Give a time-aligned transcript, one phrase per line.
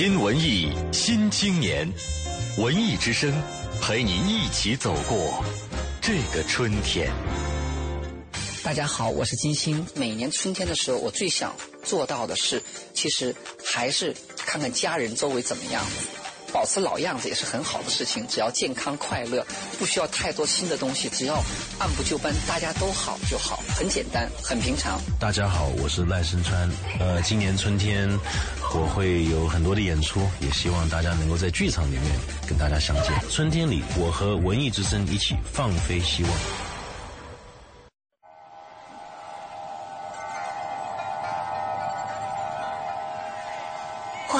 [0.00, 1.86] 新文艺新青年，
[2.56, 3.30] 文艺之声
[3.82, 5.44] 陪您一起走过
[6.00, 7.12] 这个春天。
[8.62, 9.86] 大家好，我是金星。
[9.94, 12.62] 每年春天的时候，我最想做到的是，
[12.94, 15.84] 其实还是看看家人周围怎么样。
[16.52, 19.44] 保持老样子也是很好的事情，只要健康快乐，
[19.78, 21.42] 不需要太多新的东西，只要
[21.78, 25.00] 按部就班，大家都好就好，很简单，很平常。
[25.18, 26.70] 大家好，我是赖声川。
[26.98, 28.08] 呃，今年春天
[28.74, 32.02] 我会有很多的演出，也希望大家能够在剧场里面
[32.46, 33.12] 跟大家相见。
[33.30, 36.32] 春天里，我和文艺之声一起放飞希望。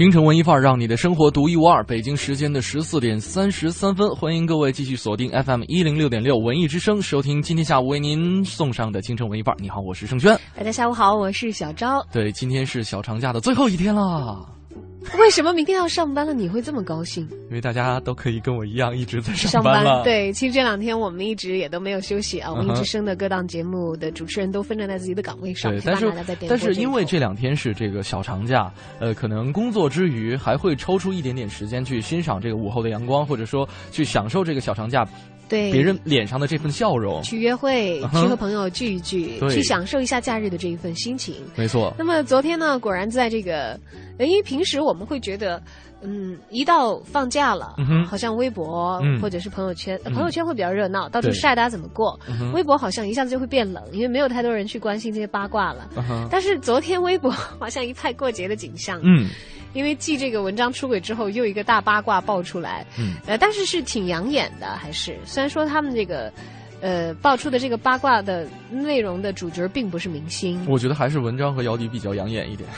[0.00, 1.84] 京城文艺范儿，让你的生活独一无二。
[1.84, 9.58] 北京时间的十四点三十三分，欢迎各位继续锁定 FM 一零六点六文艺之声，收听今天下午为您送上的京城文艺范儿。
[9.60, 10.34] 你好，我是盛轩。
[10.56, 12.02] 大家下午好，我是小昭。
[12.10, 14.59] 对，今天是小长假的最后一天了。
[15.18, 16.34] 为什么明天要上班了？
[16.34, 17.26] 你会这么高兴？
[17.48, 20.04] 因为大家都可以跟我一样一直在上班了。
[20.04, 22.50] 对，其实这两天我们一直也都没有休息啊。
[22.50, 25.72] 我们一直升的各档节目的主持人都分站在自己的岗位上。
[25.72, 26.12] 对，但是
[26.48, 35.06] 但是因为这两天是这个小长假，呃，可能工作之余还会抽出一点点时间去欣赏这个午后的阳光，或者说去享受这个小长假。
[35.50, 41.34] 对别人脸上的这份笑容，去约会，去和朋友聚一聚，去享受一下假日的这一份心情。
[41.56, 41.92] 没错。
[41.98, 43.78] 那么昨天呢，果然在这个，
[44.20, 45.60] 因为平时我们会觉得，
[46.02, 47.76] 嗯，一到放假了，
[48.08, 52.18] 好像微博或者是朋友圈，朋友圈会比较热闹，到处晒大家怎么过。
[52.52, 55.88] 微博好像一下子就会变冷，因为没有太多人去关心这些八卦了。
[56.30, 59.00] 但是昨天微博好像一派过节的景象。
[59.02, 59.28] 嗯。
[59.72, 66.32] 因为继这个文章出轨之后，又一个大八卦爆出来，嗯，呃，但是是挺养眼的，还是虽然说他们这个，
[66.80, 72.68] 呃，爆出的这个八卦的内容的主角并不是明星，我觉得还是文章和姚笛比较养眼一点，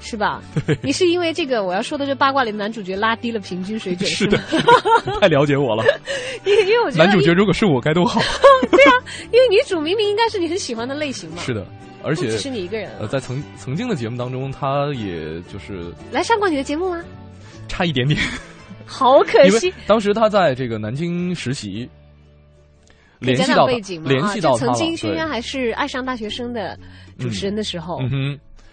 [0.00, 0.42] 是吧？
[0.82, 4.38] 你是因为这个我要说的这八卦里的男主角拉低了平均水准，是的，
[5.20, 5.84] 太了解我了，
[6.44, 8.20] 因为因为我觉得男主角如果是我该多好，
[8.70, 8.92] 对啊，
[9.32, 11.66] 因为女主明明应该是你很喜欢的类型嘛，是的。
[12.02, 12.88] 而且只是你一个人。
[13.00, 17.02] 呃，在曾曾经的节目当中，他也就是来上过你的节目吗？
[17.66, 18.20] 差一点点，
[18.84, 19.74] 好可惜。
[19.88, 21.88] 当时他在这个南京实习，
[23.18, 26.78] 联系到背景联系到曾经轩轩还是爱上大学生的
[27.18, 27.98] 主持人的时候。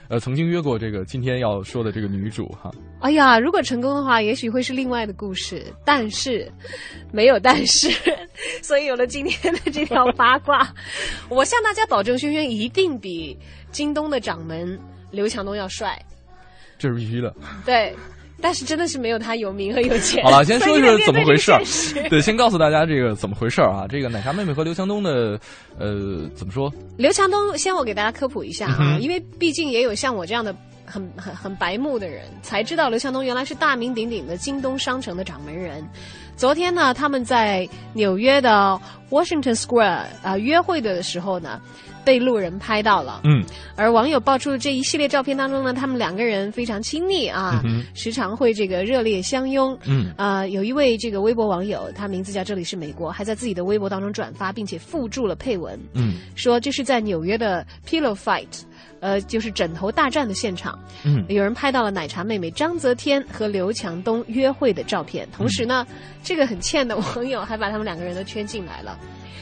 [0.10, 2.72] 呃，曾经约过这个今天要说的这个女主哈。
[3.00, 5.66] 哎呀，如果成功的话，也许会是另外的故事。
[5.86, 6.52] 但是，
[7.12, 7.90] 没有但是，
[8.62, 10.74] 所以有了今天的这条八卦。
[11.30, 13.38] 我向大家保证，轩轩一定比
[13.72, 14.80] 京东的掌门
[15.12, 16.00] 刘强东要帅。
[16.78, 17.34] 这是必须的。
[17.66, 17.96] 对。
[18.44, 20.22] 但是真的是没有他有名和有钱。
[20.22, 21.64] 好了，先说说怎么回事儿。
[22.10, 23.88] 对，先告诉大家这个怎么回事儿啊？
[23.88, 25.40] 这个奶茶妹妹和刘强东的，
[25.80, 26.70] 呃，怎么说？
[26.98, 30.54] 刘强东，先我给大家科普一下啊，因为毕竟也有像我这样的
[30.86, 35.82] 很很很白目的人才知道刘强东原来是大名鼎鼎的京东商城的掌门人。
[36.36, 38.78] 昨天呢，他们在纽约的
[39.10, 41.62] Washington Square 啊约会的时候呢。
[42.06, 43.44] 被路人拍到了，嗯，
[43.76, 58.64] 而网友爆出的这一系列照片当中呢，他们两个人非常亲密啊，时常会这个热烈相拥，嗯，啊，有一位这个微博网友，他名字叫这里是美国，还在自己的微博当中转发，并且附注了配文，嗯，说这是在纽约的 Pillow Fight。
[59.04, 65.86] 呃，就是枕头大战的现场，嗯，有人拍到了奶茶妹妹张泽天和刘强东约会的照片，同时呢，
[66.24, 68.98] 这个很欠的网友还把他们两个人都圈进来了。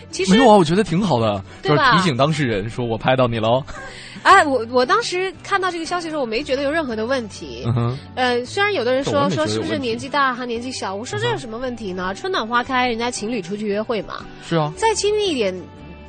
[0.09, 3.63] 其实没有啊，我觉得挺好的，就是提醒当事人说我拍到你喽。
[4.23, 7.63] 哎，我我当时看到这个消息的时候，我没觉得有任何的问题。
[8.15, 12.13] 呃，虽然有的人说说是不是年纪大还年纪小，我说这有什么问题呢？
[12.15, 14.25] 春暖花开，人家情侣出去约会嘛。
[14.43, 15.55] 是啊，再亲密一点。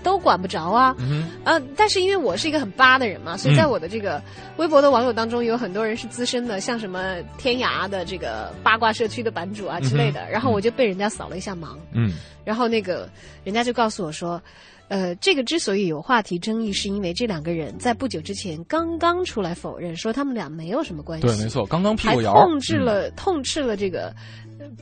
[0.03, 4.23] 都管不着啊，嗯呃，但是因为我是一个很八的人嘛，所以在我的这个
[4.57, 12.13] 微博的网友当中，有很多人是资深的，像什么天涯的这个八卦社区的版主啊之类的，然后我就被人家扫了一下盲，嗯，
[12.45, 13.09] 然后那个
[13.45, 14.41] 人家就告诉我说。
[14.89, 21.27] 呃，这个之所以有话题争议，是因为这两个人在不久之前刚刚出来否认，说他们俩没有什么关系。
[21.27, 24.15] 对，没错，刚刚辟过谣，痛斥了痛斥了这个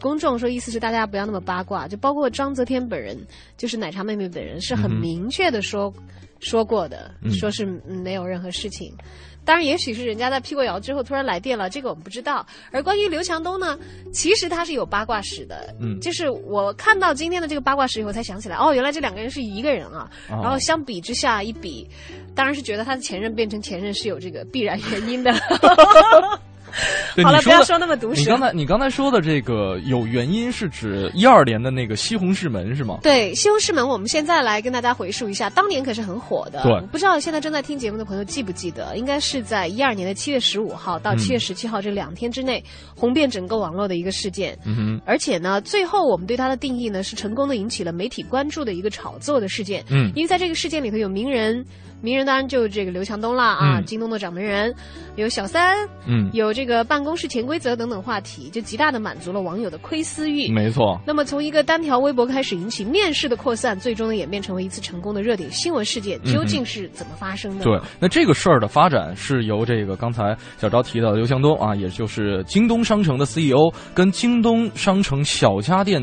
[0.00, 1.86] 公众，说意思是大家不要那么八卦。
[1.88, 3.16] 就包括章泽天本人，
[3.56, 5.92] 就是奶茶妹妹本人，是很明确的说
[6.40, 8.94] 说过的，说是没有任何事情。
[9.42, 12.46] 当然，也许是人家在辟过谣之后突然来电了，这个我们不知道。
[12.70, 13.76] 而关于刘强东呢，
[14.12, 15.74] 其实他是有八卦史的。
[15.80, 20.10] 嗯就是我看到今天的这个八卦史以后，才想起来，哦，原来这两个人是一个人啊。
[20.28, 21.88] 哦然后相比之下一比，
[22.34, 25.32] 当然是觉得他的前任变成前任是有这个必然原因的。
[27.22, 28.40] 好了，不要说那么毒舌你刚。
[28.40, 32.98] 才你刚才说的这个有原因是指一二年的那个西红柿门是吗？
[33.02, 36.62] 对《西红柿门》，我们现在来跟大家回溯一下，当年可是很火的。
[36.62, 42.62] 对不知道现在正在听节目的朋友记不记得，应该是在一二年的七月十五号到嗯七月十七号这两天之内，
[42.94, 44.56] 红遍整个网络的一个事件。
[44.64, 49.84] 嗯哼，而且呢，最后我们对它的定义呢，是成功的引起了媒体关注的一个炒作的事件。
[49.90, 51.64] 嗯因为在这个事件里头有名人，
[52.00, 53.84] 名人当然就这个刘强东了啊，嗯。
[53.84, 54.72] 京东的掌门人，
[55.16, 55.76] 有小三，
[56.06, 60.52] 嗯，有这个办公室潜规则等等话题，就极大的满足了网友的窥私欲。
[60.52, 67.64] 没错，那么从一个单条微博开始引起面试的扩散，最终呢演变成为一次成功的热点新闻事件，究竟是怎么发生的？
[67.64, 76.00] 对，那这个事儿的发展是由这个刚才小昭提到的刘强东啊，也就是京东商城的 CEO，跟京东商城小家电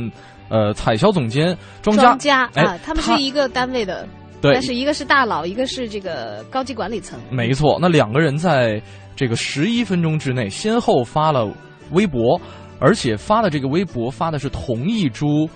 [0.49, 4.07] 呃采销总监庄家，庄家哎啊，他们是一个单位的，
[4.41, 4.53] 对。
[4.53, 7.19] 但是一个是大佬，一个是这个高级管理层。
[7.31, 8.81] 没错，那两个人在
[9.15, 11.47] 这个十一分钟之内先后发了
[11.91, 12.39] 微博，
[12.79, 15.49] 而且发的这个微博发的是同一株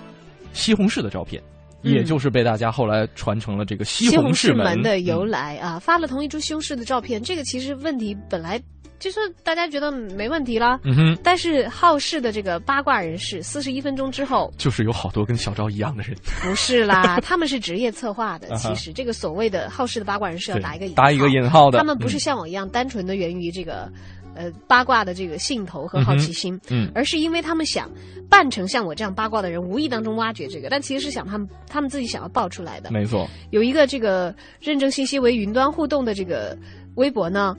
[0.52, 1.42] 西红柿的照片，
[1.82, 1.92] 嗯。
[1.92, 5.30] 也就是被大家后来传成了这个西西红柿柿门的由嗯。
[5.30, 8.60] 来啊，发了同一株西红柿的照片，这个其实问题本来
[9.02, 10.78] 就是大家觉得没问题啦。
[10.84, 18.54] 嗯哼，但是好事的这个八卦人士，四十一分钟之后，就是有好多跟小昭一样的人，不是啦， 他们是职业策划的。
[18.54, 23.90] 其实这个所谓的好事的八卦人士要打一个引打一个引号的他们不是嗯像我一样单纯的源于这个。
[24.34, 27.90] 呃，八卦的这个兴头和好奇心，嗯而是因为他们想
[28.30, 32.90] 扮成像我这样八卦的人，无意当中挖掘这个，但其实是想他们他们自己想要爆出来的。
[32.90, 36.56] 没错，有一个这个认证信息为云端互动的这个
[36.94, 37.54] 微博呢，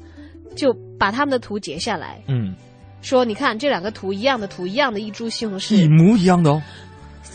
[0.56, 2.56] 就把他们的图截下来，嗯，
[3.02, 6.62] 说你看这两个图一样的图，一样的一株西红柿一，模一样的哦，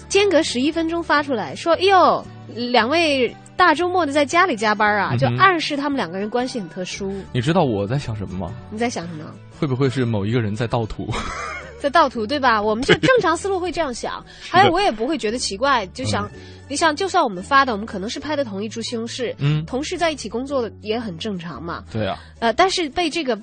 [0.09, 2.25] 间隔十一分钟发出来，说哎呦，
[2.55, 7.13] 两位大周末的在家里加班啊，就暗示他们两个人关系很特殊。
[7.33, 8.55] 你知道我在想什么吗？
[8.71, 9.25] 你在想什么？
[9.59, 11.09] 会不会是某一个人在盗图？
[11.81, 12.61] 在盗图对吧？
[12.61, 16.41] 我们就正常思路会这样想，还有我也不会觉得奇怪，就想、嗯。
[16.71, 19.65] 你想，就算我们发的，我们可能是拍的同一株西红柿，嗯。
[19.65, 21.83] 同事在一起工作的也很正常嘛。
[21.91, 23.39] 对啊，呃，但是被这个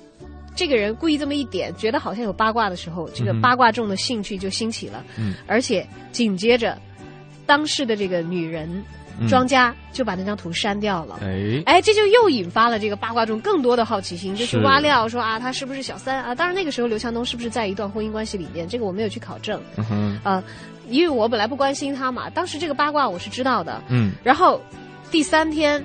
[0.54, 5.04] 这个人故意这么一点，觉得好像有八卦的时候，这个八卦众的兴趣就兴起了。
[5.16, 6.78] 嗯，而且紧接着，
[7.46, 8.84] 当事的这个女人嗯
[9.28, 11.18] 庄家就把那张图删掉了。
[11.22, 16.34] 哎，哎，这就又引发了这个八卦中更多的好奇心，就是是挖料说啊，他是不是小三啊？
[16.34, 19.60] 当然那个时候刘强东是不是在一段婚姻关系里面，这个我没有去考证
[20.22, 20.42] 啊、
[20.88, 22.30] 因为我本来不关心他嘛。
[22.30, 24.60] 当时这个八卦我是知道的，嗯，然后
[25.10, 25.84] 第三天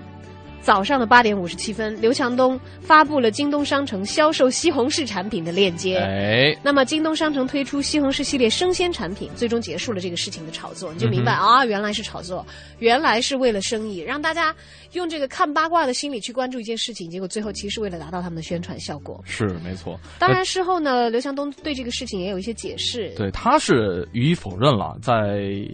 [0.61, 5.97] 早上的八点五十七分，刘强东发布了京东商城销售西红柿产品的链接。
[5.97, 12.45] 哎，那么，京东商城推出西红柿系列生鲜产品，最终结束了这个事情的炒作，你就明白、嗯啊，原来是炒作，
[12.77, 14.55] 原来是为了生意，让大家
[14.93, 19.19] 用这个看八卦的心理去关注一件事情，结果最后其实是为了达到他们的宣传效果。
[19.25, 19.99] 是没错。
[20.19, 23.11] 当然，事后呢，刘强东对这个事情也有一些解释。
[23.17, 25.67] 对，他是予以否认了，在。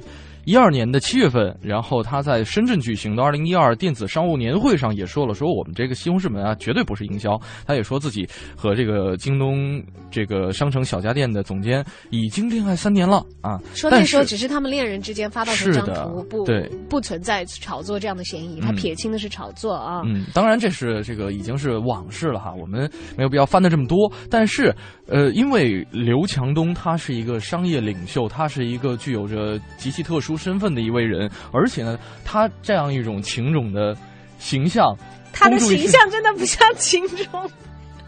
[0.48, 7.38] 一二年的七月份，然后他在深圳举行的二零一二电子商务年会上也说了，说我们这个西红柿门啊，绝对不是营销。
[7.66, 13.60] 他也说自己和这个京东这个商城小家电的总监已经恋爱三年了啊。
[13.76, 20.02] 说那时候只是他们恋人之间发到这张图，不对不存在炒作这样的嫌疑，他嗯撇清的是炒作啊。
[20.06, 24.10] 嗯，当然这是这个已经是往事了哈，我们没有必要翻的这么多。
[24.30, 24.74] 但是，
[25.08, 33.96] 呃，因为刘强东他是一个商业领袖，他是一个具有着极其特殊身份的一位人，而且呢，他这样一种情种的
[34.40, 34.96] 形象，
[35.34, 37.50] 他的形象真的不像情种，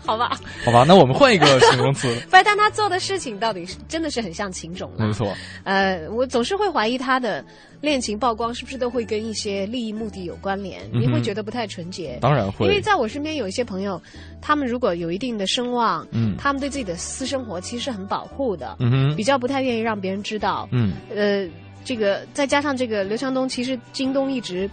[0.06, 0.40] 好吧？
[0.64, 2.08] 好吧，那我们换一个形容词。
[2.30, 5.06] 不然，但他做的事情到底是真的是很像情种了。
[5.06, 5.34] 没错，
[5.64, 7.44] 呃，我总是会怀疑他的
[7.82, 12.18] 恋情曝光是不是都会跟一些利益目的有关联，嗯你会觉得不太纯洁。
[12.22, 14.02] 当然会因为在我身边有一些朋友，
[14.42, 20.68] 他们如果有一定的声望，嗯他们对自己的私生活其实是很保护的，嗯哼比较不太愿意让别人知道。
[20.72, 21.48] 嗯，呃，
[21.90, 24.70] 这个再加上这个刘强东，其实京东一直。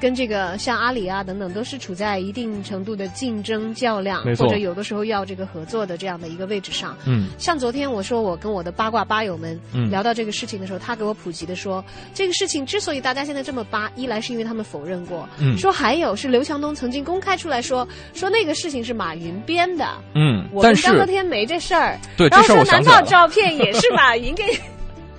[0.00, 6.96] 跟这个像阿里啊等等，都是处在一定程度的竞争较量或者有的时候要这个合作的这样的一个位置上。
[7.04, 11.84] 嗯像昨天我说我跟我的八卦吧友们嗯聊到这个事情的时候，他给我普及的说，
[12.14, 24.44] 这个事情之所以大家现在这么扒，一来是因为他们否认过，嗯说还有是刘强东曾经公开出来说，说那个事情是马云编的，嗯，我们张和天没这事儿，对然后说难道照片也是马云给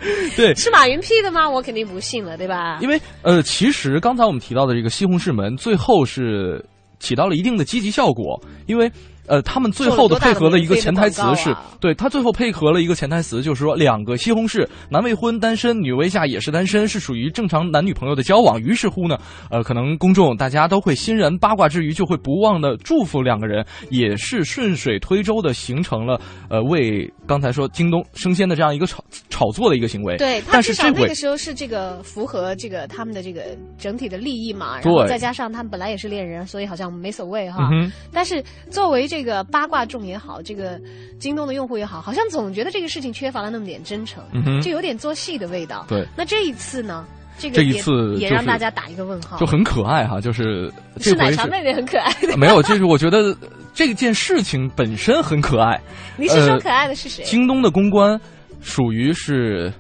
[0.36, 1.50] 对是马云 P 的吗？
[1.50, 2.80] 我肯定不信了，对吧？
[2.82, 6.66] 因为呃，其实刚才我们提到的这个西红柿门，最后是
[7.00, 8.92] 起到了一定的积极效果，因为。
[9.28, 18.60] 呃，他们最后的配合的一个潜台词是，对他最后配合了一个潜台词，就是说两个西红柿，男未婚单身，女未嫁也是单身，是属于正常男女朋友的交往。
[18.60, 19.18] 于是乎呢，
[19.50, 30.18] 呃，可能公众大家都会欣然八卦之余，就会不忘的祝福两个人，也是顺水推舟的形成了呃为刚才说京东生鲜的这样一个炒炒作的一个行为。
[30.18, 37.70] 对，但是那个时候是这个符合这个他们的这个整体的利益嘛，然后再加上他们本来也是恋人，所以好像没所谓哈。
[38.12, 40.80] 但是作为这个八卦众也好，这个
[41.20, 44.24] 京东的用户也好，好像总觉得这个事情缺乏了那么点真诚，
[44.62, 45.86] 就有点做戏的味道。
[45.90, 47.06] 对，那这一次呢？
[47.38, 52.10] 这个这一次也让大家打一个问号，就很可爱哈，就是是奶茶妹妹很可爱。
[52.38, 53.36] 没有，就是我觉得
[53.74, 55.78] 这件事情本身很可爱。
[56.16, 57.26] 你是说可爱的是谁？
[57.26, 58.18] 京东的公关
[58.62, 59.74] 属于是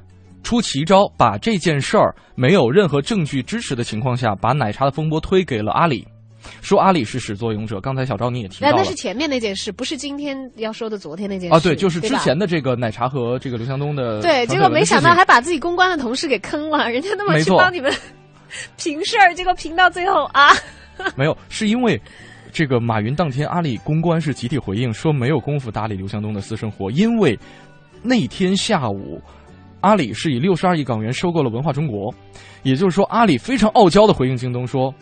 [0.43, 6.05] 出奇招，把这件事儿没有任何证据支持的情况下，把奶茶的风波推给了阿里。
[6.61, 11.59] 说阿里是始作俑者，刚才小赵你也提到了，那是前面那件事，不是今天要说的昨天那件事啊。
[11.59, 14.21] 对，就是之前的这个奶茶和这个刘强东的。
[14.21, 17.93] 对，结果没想到还把自己公关的同事给坑了，人家那么去帮你们
[18.77, 20.51] 平 事儿，结果平到最后啊。
[21.15, 21.99] 没有，是因为
[22.51, 27.37] 这个马云当天阿里公关是集体回应说没有功夫搭理刘强东的私生活，因为
[28.01, 29.21] 那天下午
[29.81, 32.13] 阿里是以六十二亿港元收购了文化中国，
[32.63, 34.93] 也就是说阿里非常傲娇的回应京东说。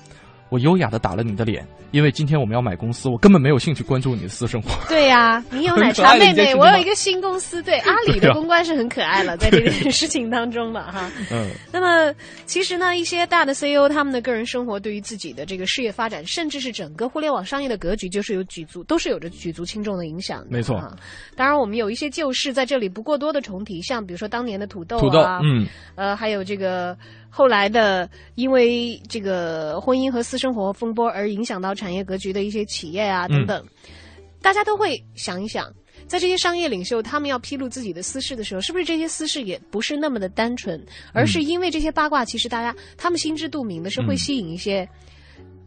[0.50, 4.70] 我优雅的打了你的脸，因为今天我们要买公司，我根本没有兴趣关注你的私生活。
[4.88, 11.10] 对呀， 你有奶茶妹妹， 我有一个新公司，对 阿里的公关是很可爱了，在这件事情当中了哈。
[11.32, 11.50] 嗯。
[11.72, 12.14] 那么
[12.46, 20.44] 其实呢，一些大的 CEO 他们的个人生活对于自己的这个事业发展，甚至是整个互联网商业的格局，就是有举足都是有着举足轻重的影响。
[20.50, 20.82] 没错。
[21.36, 26.98] 当然，我们有一些旧事在这里不过多的重提，像比如说当年的土豆啊，嗯，呃，还有这个。
[27.30, 33.66] 后来的，因为这个婚姻和私生活风波而影响到产业格局的一些企业啊等等，
[34.42, 35.72] 大家都会想一想，
[36.08, 40.84] 在这些商业领袖他们要披露自己的私事的时候，是不是这些私事也不是那么的单纯，
[41.14, 44.88] 而是因为这些八卦，其实大家他们心知肚明的是会吸引一些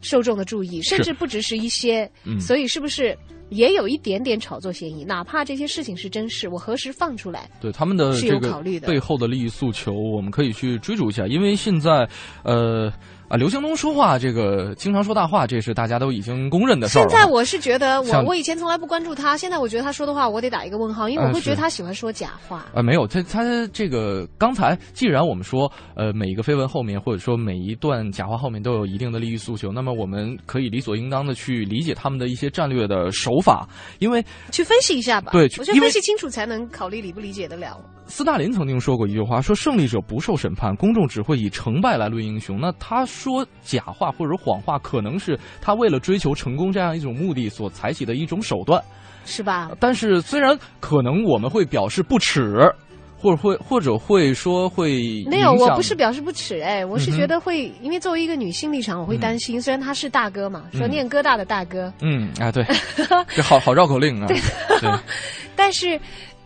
[0.03, 3.17] 受众的注意，甚至不只是一些，所以是不是？
[3.49, 7.51] 也有一点点炒作嫌疑，哪怕这些事情是真事，我何时放出来？
[7.61, 12.09] 对他们的这个背后的利益诉求，我们可以去追逐一下，因为现在，
[12.45, 12.93] 呃。
[13.33, 17.09] 啊，刘强东说话这个经常说大话，这是大家都已经公认的事儿。
[17.09, 22.67] 现在我是觉得，我我以前从来不关注他，现在我觉得他说的话，我得打一个问号，因为我会觉得他喜欢说假话。
[22.75, 33.67] 啊，没有，他他这个刚才既然我们说，呃，每一个绯闻后面或者说每一段假话后面都有一定的利益诉求，那么我们可以理所应当的去理解他们的一些战略的手法，
[33.99, 35.33] 因为去分析一下吧。
[35.33, 37.81] 对，我觉得分析清楚才能考虑理不理解得了。
[38.15, 42.61] 斯大林曾经说过一句话，说胜利者不受审判，公众只会以成败来论英雄。
[42.61, 48.79] 那他说假话或者谎话，可能是他为了追求成功这样一种目的所采取的一种手段，
[49.25, 49.71] 是吧？
[49.81, 52.71] 但是虽然可能我们会表示不耻，
[53.17, 59.59] 或者会或者会说会没有，我不是表示不耻，哎，我是觉得会，因为作为一个女性立场，我会担心。
[59.61, 62.63] 虽然他是大哥嘛，说念哥大的大哥，嗯啊，对，
[63.35, 64.39] 这好好绕口令啊，对，
[65.57, 65.99] 但是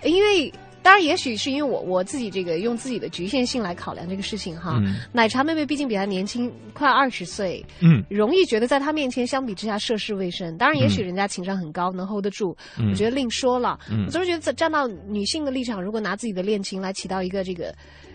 [0.04, 0.52] 因为。
[0.86, 4.80] 当然，也许是因为我我自己这个用自己的局限性来考量这个事情哈。
[5.10, 10.56] 奶茶妹妹毕竟比她年轻快二十岁，嗯，容易觉得在她面前相比之下涉世未深。
[10.56, 12.56] 当然，也许人家情商很高，能 hold 得住，
[12.88, 13.76] 我觉得另说了。
[14.06, 17.74] 我总是觉得站到女性的立场，如果拿自己的恋情来起到一个这个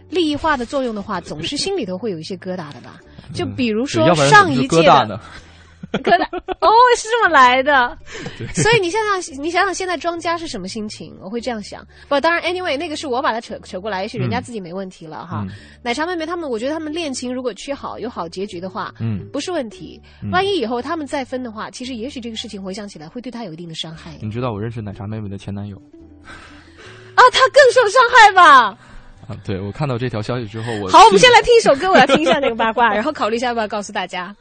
[0.10, 3.02] 利益化的作用的话，总是心里头会有一些疙瘩的吧？
[3.34, 5.20] 就比如说上一届的。
[6.04, 6.26] 可能
[6.62, 7.98] 哦，是这么来的，
[8.56, 11.14] 所以你想想，你想想现在庄家是什么心情？
[11.22, 11.86] 我会这样想。
[12.08, 15.46] 不，当然，anyway，那个是我把它扯扯过来，也许人家自己没问题了哈。
[15.84, 20.02] 奶茶妹妹他们，我觉得他们恋情如果缺好，有好结局的话，嗯，不是问题。
[20.32, 24.18] 万一以后他们再分的话，其实也许这个事情回想起来会对他有一定的伤害。
[24.22, 25.76] 你知道我认识奶茶妹妹的前男友？
[27.16, 28.78] 啊，他更受伤害吧？
[29.28, 34.34] 啊，对，我看到这条消息之后，我好，我们先来听一首歌，我要听一下那个八卦，然后考虑一下要不要告诉大家。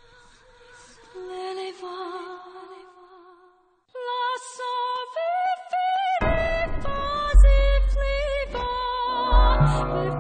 [9.61, 10.20] Bye.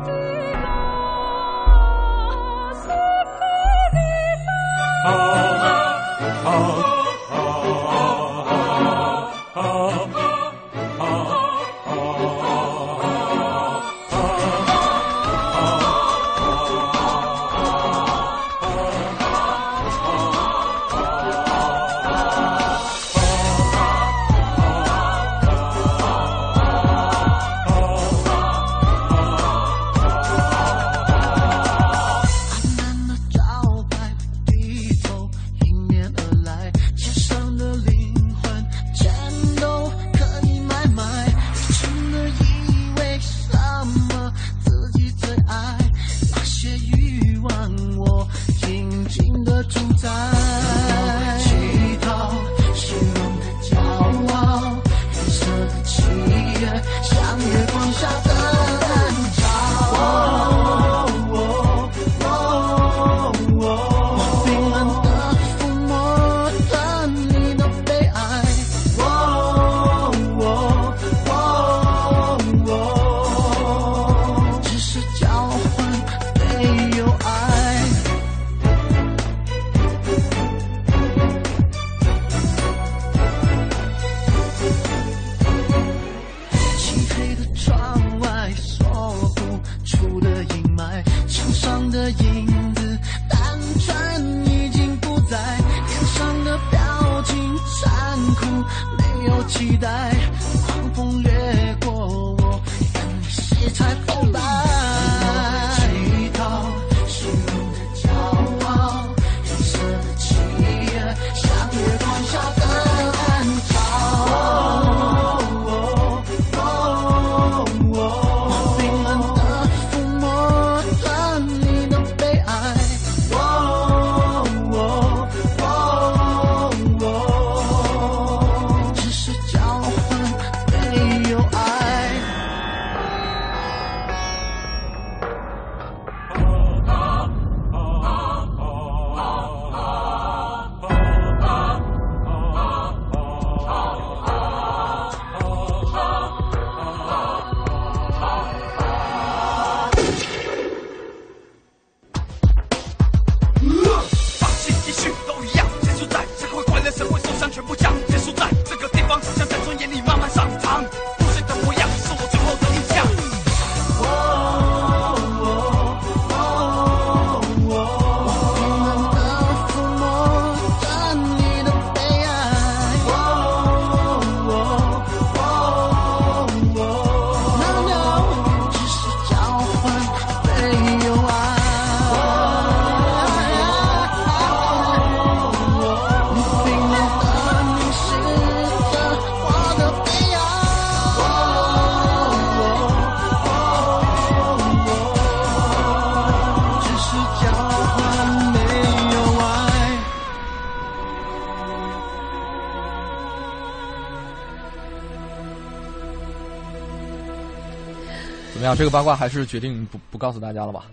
[208.75, 210.87] 这个八卦还是决定不不告诉大家了吧？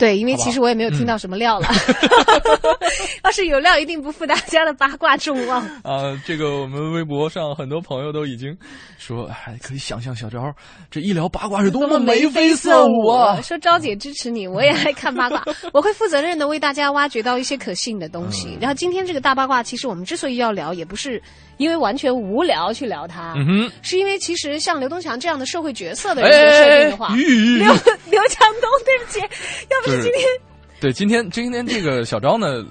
[0.00, 1.68] 对，因为其实我也没有听到什么料了。
[3.22, 5.60] 要是有料，一定不负大家的八卦众望。
[5.82, 8.56] 啊，这个我们微博上很多朋友都已经
[8.98, 10.40] 说，哎，可以想象小昭
[10.90, 13.38] 这一聊八卦是多么眉飞色舞啊！
[13.42, 18.56] 说昭姐支持你，我也爱看八卦，我会负责任的为大家挖掘到一些可信的东西。
[18.58, 21.22] 然后今天这个大八卦，其实我们之所以要聊，也不是
[21.58, 27.66] 因为完全无聊去聊它，嗯哼，是因为其实像刘东强这样的社会角色的人物设定的话，刘
[28.10, 30.24] 刘强东，对不起，要不是今天。
[30.80, 32.64] 对，今天今天这个小昭呢，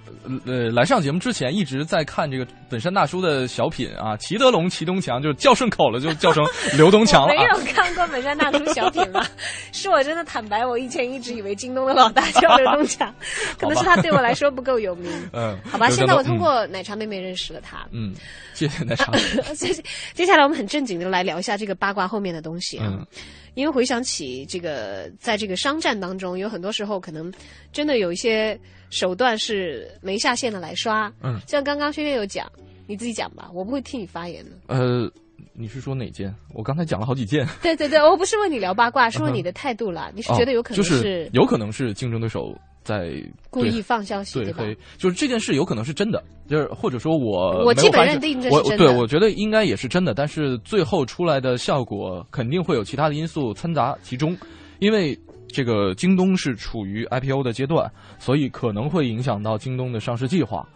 [0.44, 6.44] 呃，来上节目之前一直在看这个本山大叔的小品啊，齐德龙、齐东强，就叫顺口了，就叫成
[6.76, 7.38] 刘东强了啊。
[7.38, 9.24] 没有看过本山大叔小品吗，
[9.72, 13.14] 是我真的坦白，我以前一直以为京东的老大叫刘东强，
[13.60, 15.12] 可能是他对我来说不够有名。
[15.32, 17.86] 嗯，好吧，现在我通过奶茶妹妹认识了他。
[17.92, 18.12] 嗯，
[18.56, 19.12] 谢谢奶茶。
[19.54, 19.84] 所以
[20.16, 22.88] 接下来我们很正经的来聊一下这个八卦后面的东西啊。
[22.90, 23.06] 嗯
[23.54, 27.32] 因为回想起这个，在这个商战当中，有很多时候可能
[27.72, 28.60] 真的有一些
[28.90, 31.12] 手段是没下线的来刷。
[31.22, 32.52] 嗯像刚刚轩轩有讲，
[32.88, 34.52] 你自己讲吧，我不会替你发言的。
[34.68, 35.12] 呃，
[35.54, 36.34] 你是说哪件？
[36.54, 37.48] 我刚才讲了好几件。
[37.62, 40.12] 对对对，我不是问你聊八卦， 是问你的态度啦。
[40.16, 43.12] 你是觉得有可能哦就是有可能是竞争对手在
[43.50, 54.36] 故意放消息，对黑，就是这件事有可能是真的，就是或者说我我基本认定这我是真的对，我觉得应该也是真的，但是最后出来的效果肯定会有其他的因素掺杂其中，
[54.80, 60.68] 因为这个京东是处于 IPO 的阶段，所以可能会影响到京东的上市计划。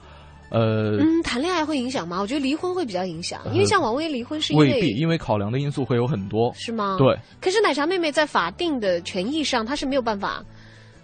[0.54, 2.22] 呃，嗯，谈恋爱会影响吗？
[2.22, 6.54] 我觉得离婚会比较影响，因为像王威离婚是因为未必，因为考量的因素会有很多。
[6.56, 6.96] 是吗？
[7.00, 7.18] 对。
[7.42, 10.46] 可是奶茶妹妹在法定的权益上，她是没有办法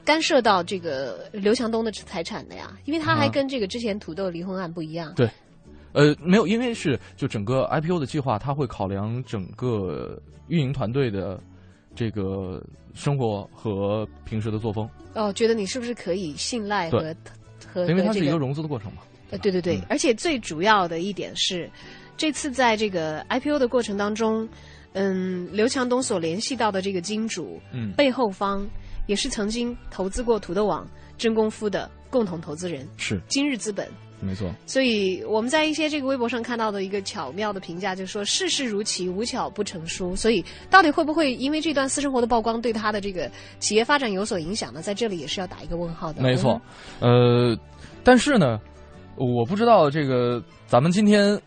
[0.06, 5.12] 干涉到这个刘强东的财产的呀，因为她还啊跟这个之前土豆离婚案不一样。
[5.16, 5.28] 对，
[5.94, 11.42] 呃，没有，因为是就整个 IPO 的计划，它会考量整个运营团队的
[11.96, 17.16] 这个生活和平时的作风，哦，觉得你是不是可以信赖和
[17.74, 19.02] 和因为它和这个是一个融资的过程嘛。
[19.32, 21.70] 呃，对对对，嗯而且最主要的一点是，
[22.18, 24.48] 这次在这个 IPO 的过程当中，
[24.94, 28.68] 嗯，刘强东所联系到的这个金主，嗯背后方
[29.08, 30.88] 也是曾经投资过土豆网
[31.18, 33.88] 真功夫的共同投资人，是今日资本。
[34.22, 40.14] 没错，所以我们在一些这个微博上看到的一个巧妙的评价，就是说世事如棋，无巧不成书。
[40.14, 44.82] 所以到底会不会因为这段私生活的曝光对他的这个企业发展有所影响呢？
[44.82, 46.22] 在这里也是要打一个问号的。
[46.22, 46.62] 没错，
[47.00, 47.58] 呃，
[48.04, 48.60] 但是呢，
[49.20, 51.40] 我不知道这个咱们今天，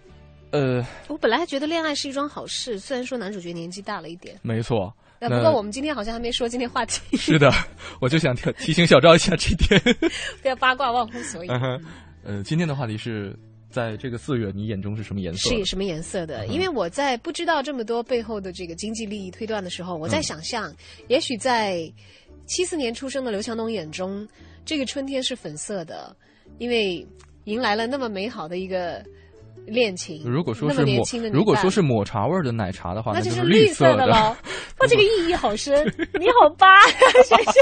[0.50, 4.38] 呃，我本来还觉得恋爱是一桩好事，虽然说男主角年纪大了一点。
[4.42, 4.94] 没错。
[5.18, 7.16] 那，不过我们今天好像还没说今天话题。
[7.16, 7.50] 是的，
[8.00, 9.80] 我就想提提醒小赵一下这点。
[10.42, 11.48] 不要八卦，忘乎所以。
[11.48, 11.80] 嗯
[12.24, 13.36] 呃，今天的话题是
[13.70, 15.48] 在这个四月，你眼中是什么颜色？
[15.50, 16.46] 是什么颜色的？
[16.48, 20.74] 因为我在不知道这么多背后的这个经济利益推断的时候，我在想象，
[21.08, 21.80] 也许在
[22.46, 24.26] 七四年出生的刘强东眼中，
[24.64, 26.14] 这个春天是粉色的，
[26.58, 27.06] 因为
[27.44, 29.02] 迎来了那么美好的一个
[29.66, 30.22] 恋情。
[30.24, 34.14] 如果说是抹如果说是抹茶味的奶茶的话，那就是绿色的喽。
[34.78, 35.84] 哇，这个意义好深，
[36.18, 36.66] 你好吧，
[37.24, 37.54] 先生。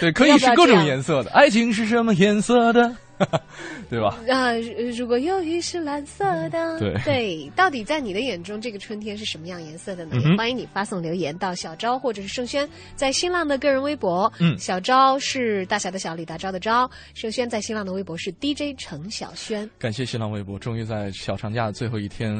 [0.00, 1.30] 对，可以是各种颜色的。
[1.30, 2.96] 爱情是什么颜色的？
[3.88, 4.18] 对吧？
[4.28, 4.52] 啊，
[4.96, 10.12] 如果忧郁是蓝色的，对对，到底在你的眼中，这个春天是什么样颜色的呢？
[10.14, 14.30] 嗯、也欢迎你发送留言到小昭或者是盛轩在新浪的个人微博。
[14.40, 19.68] 嗯，小昭是大侠的小李大钊的昭，盛轩在新浪的微博是 DJ 程小轩。
[19.78, 22.34] 感谢新浪微博，终于在小长假的最后一天，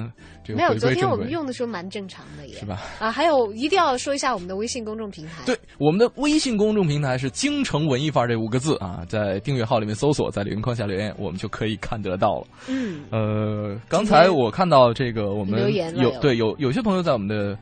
[0.45, 2.83] 这个没有，昨天我们用的时候蛮正常的耶，是吧？
[2.99, 5.43] 啊，还有一定要说一下我们的微信公众平台。
[5.47, 12.47] 对，我们的微信公众平台是“京城文艺范儿”这五个字啊，在订阅号里面搜索，在留言框下留言，我们就可以看得到了。
[12.67, 17.57] 嗯，呃，刚才我看到这个，我们留言有有对有有些朋友在我们的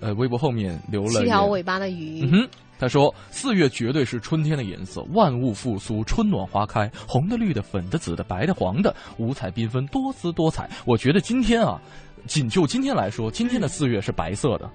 [0.00, 2.22] 呃微博后面留了七条尾巴的鱼。
[2.22, 2.48] 嗯哼，
[2.78, 10.66] 他说四月绝对是春天的颜色，万物复苏，春暖花开，红的、绿的、粉的、紫的、白的、黄的，五彩缤纷，多姿多彩。
[10.86, 11.78] 我觉得今天啊，
[12.26, 14.70] 仅就今天来说，今天的四月是白色的。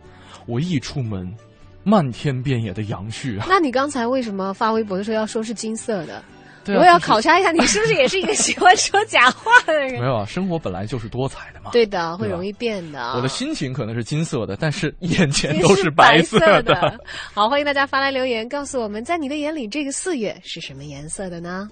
[0.45, 1.34] 我一出门，
[1.84, 3.47] 漫天遍野的杨絮啊！
[3.49, 6.23] 那你刚才为什么发微博的时候要说是金色的？
[6.65, 9.99] 对啊我要考察一下，你 是不是也是一个喜欢说假话的人？
[10.01, 11.69] 没有啊，生活本来就是多彩的嘛。
[11.71, 13.13] 对的，会容易变的。
[13.13, 16.99] 我的心情可能是金色的，但是眼前都是白色的。
[17.34, 21.69] 好，欢迎大家发来留言，告诉我们在你的眼里，这个四月是什么颜色的呢？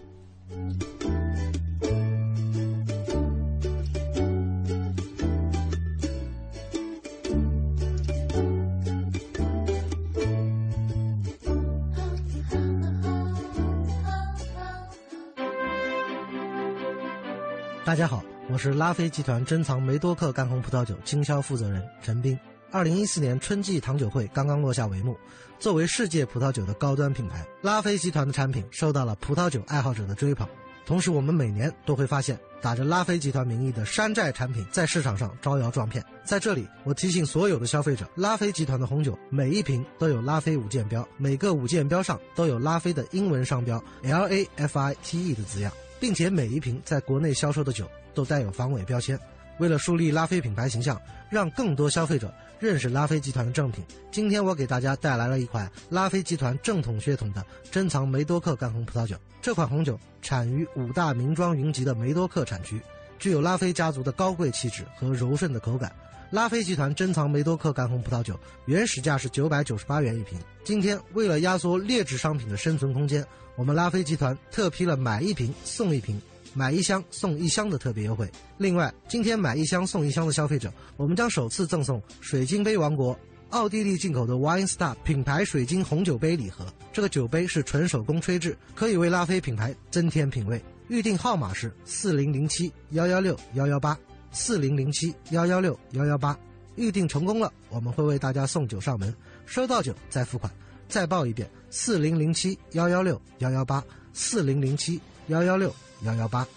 [17.85, 22.39] 大家好，我是拉菲集团珍藏梅多克干红葡萄酒经销负责人陈斌。
[22.71, 25.17] 二零一四年春季糖酒会刚刚落下帷幕，
[25.59, 30.47] 作为世界葡萄酒的高端品牌，拉菲集团的产品受到了葡萄酒爱好者的追捧。
[30.85, 36.01] 同时，我们每年都会发现打着拉菲集团名义的山寨产品在市场上招摇撞骗。
[36.23, 45.69] 在这里，我提醒所有的消费者，拉菲集团的红酒每一瓶都有拉菲五件标，每个五件标上都有拉菲的英文商标 L A F I T E 的字样。
[46.03, 49.17] 并且每一瓶在国内销售的酒都带有防伪标签。
[49.57, 59.15] 为了树立拉菲品牌形象，让更多消费者认识拉菲集团的正品，今天我给大家带来了一款拉菲集团正统血统的珍藏梅多克干红葡萄酒。
[59.41, 62.81] 这款红酒产于五大名庄云集的梅多克产区，
[63.17, 65.89] 具有拉菲家族的高贵气质和柔顺的口感。
[66.31, 76.19] 拉菲集团珍藏梅多克干红葡萄酒原始价是九百九十八元一瓶，今天为了压缩劣质商品的生存空间，我们拉菲集团特批了买一瓶送一瓶、
[76.53, 78.27] 买一箱送一箱的特别优惠。
[78.57, 83.17] 另外，今天买一箱送一箱的消费者，我们将首次赠送水晶杯王国
[83.51, 86.65] 奥地利进口的 Wine Star 品牌水晶红酒杯礼盒。
[86.91, 90.59] 这个酒杯是纯手工吹制，可以为拉菲品牌增添品味。
[90.87, 93.97] 预定号码是四零零七幺幺六幺幺八。
[94.35, 96.35] 四零零七幺幺六幺幺八，
[96.75, 99.13] 预定成功了，我们会为大家送酒上门，
[99.45, 100.51] 收到酒再付款。
[100.89, 103.83] 再报一遍：四零零七幺幺六幺幺八，
[104.13, 106.47] 四零零七幺幺六幺幺八。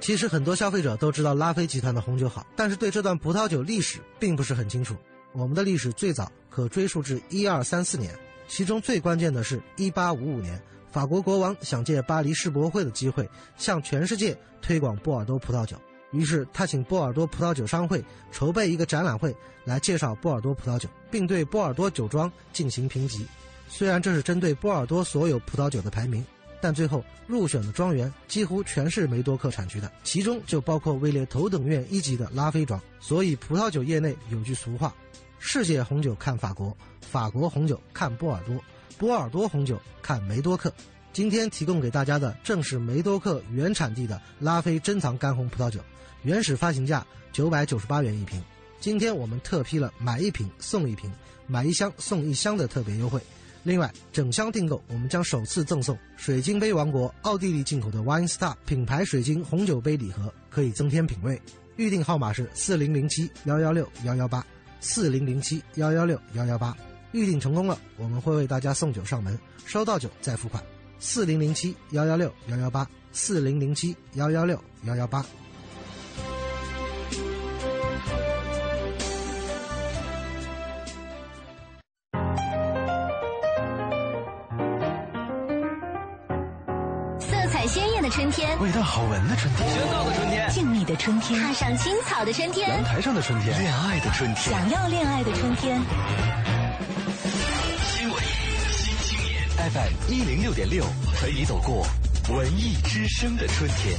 [0.00, 4.96] 其实很多消费者都知道拉菲集团的红酒好，但是对这段葡萄酒历史并不是很清楚。
[5.34, 10.58] 我们的历史最早可追溯至一二三四年，其中最关键的是一八五五年。
[10.90, 13.28] 法国国王想借巴黎世博会的机会，
[13.58, 15.76] 向全世界推广波尔多葡萄酒。
[16.16, 18.02] 于是他请波尔多葡萄酒商会
[18.32, 23.26] 筹备一个展览会，来介绍波尔多葡萄酒，并对波尔多酒庄进行评级。
[23.68, 26.24] 虽然这是针对波尔多所有葡萄酒的排名，
[26.60, 32.80] 但最后入选的庄园几乎全是梅多克产区的，其中就包括位列头等院一级的拉菲庄。
[32.98, 34.94] 所以葡萄酒业内有句俗话：
[35.38, 38.56] 世界红酒看法国，法国红酒看波尔多。
[38.96, 40.72] 波尔多红酒看梅多克，
[41.12, 45.80] 今天提供给大家的正是梅多克原产地的拉菲珍藏干红葡萄酒，
[46.26, 48.42] 原始发行价九百九十八元一瓶。
[48.80, 51.08] 今天我们特批了买一瓶送一瓶、
[51.46, 53.20] 买一箱送一箱的特别优惠。
[53.62, 61.40] 另外，整箱订购我们将首次赠送水晶杯王国奥地利进口的 Wine Star 品牌水晶红酒杯礼盒，可以增添品味。
[61.76, 64.44] 预定号码是四零零七幺幺六幺幺八，
[64.80, 66.76] 四零零七幺幺六幺幺八。
[67.12, 70.60] 预定成功了，我们会为大家送酒上门，收到酒再付款。
[70.98, 75.24] 四零零七幺幺六幺幺八，四零零七幺幺六幺幺八。
[88.58, 95.78] 味道好闻的春天，喧闹的春天，静谧的春天，踏上青草的春天，阳台上的春天，恋爱的春天，想要恋爱的春天。
[97.84, 98.28] 新文艺
[98.72, 99.46] 新青年。
[99.70, 100.86] FM 一零六点六，
[101.20, 101.86] 陪你走过
[102.34, 103.98] 文艺之声的春天。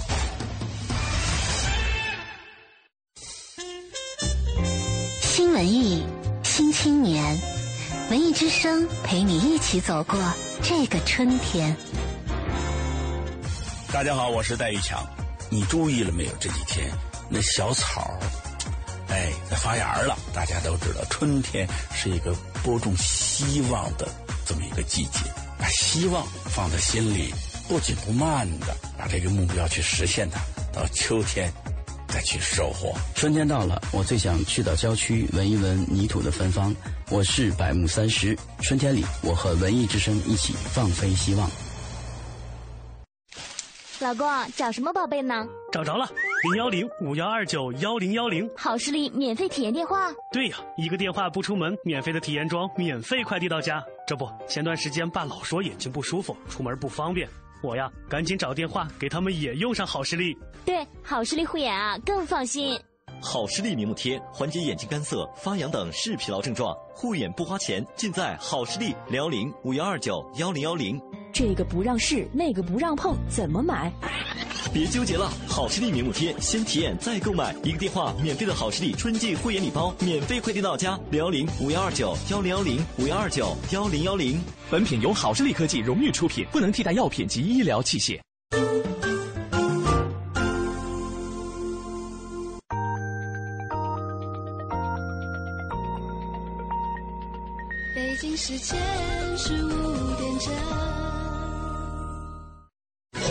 [5.21, 6.03] 新文艺，
[6.43, 7.37] 新青年，
[8.09, 10.19] 文艺之声陪你一起走过
[10.63, 11.75] 这个春天。
[13.91, 15.04] 大家好，我是戴玉强。
[15.50, 16.32] 你注意了没有？
[16.39, 16.91] 这几天
[17.30, 18.12] 那小草，
[19.08, 20.17] 哎，在发芽了。
[20.34, 24.08] 大家都知道，春天是一个播种希望的
[24.45, 25.19] 这么一个季节，
[25.58, 27.34] 把希望放在心里，
[27.67, 30.39] 不紧不慢的把这个目标去实现它。
[30.73, 31.52] 到秋天。
[32.10, 32.95] 再去收获。
[33.15, 36.73] 春天到了，我最想去到郊区闻一闻泥土的芬芳。
[37.10, 41.52] 我是百木三十，春天里，我和文艺之声一起放飞希望。
[43.99, 45.45] 老公，找什么宝贝呢？
[45.71, 46.07] 找着了，
[46.43, 50.12] 零幺零五幺二九幺零幺零，好视力免费体验电话。
[50.31, 53.83] 对呀，一个电话不出门，免费的体验装免费快递到家。
[54.05, 57.27] 这不，前段时间爸老说眼睛不舒服，出门不方便。
[57.63, 60.38] 我呀，赶紧找电话给他们也用上好视力。
[60.63, 62.79] 对，好视力护眼啊，更放心。
[63.19, 68.93] 好视力明目贴缓解眼睛干涩、发痒等视疲劳症状，护眼不花钱，尽在好视力。
[69.07, 71.01] 零幺零五幺二九幺零幺零。
[71.39, 73.93] 这个不让试，那个不让碰，怎么买？
[74.73, 77.56] 别纠结了，好视力明目贴，先体验再购买。
[77.63, 81.00] 一个电话，免费的好视力春季护眼礼包，免费快递到家。
[81.12, 84.41] 零幺零五幺二九幺零幺零五幺二九幺零幺零。
[84.71, 88.19] 本品由好视力科技荣誉出品，不能替代药品及医疗器械。
[97.93, 98.76] 北京时间
[99.38, 99.54] 十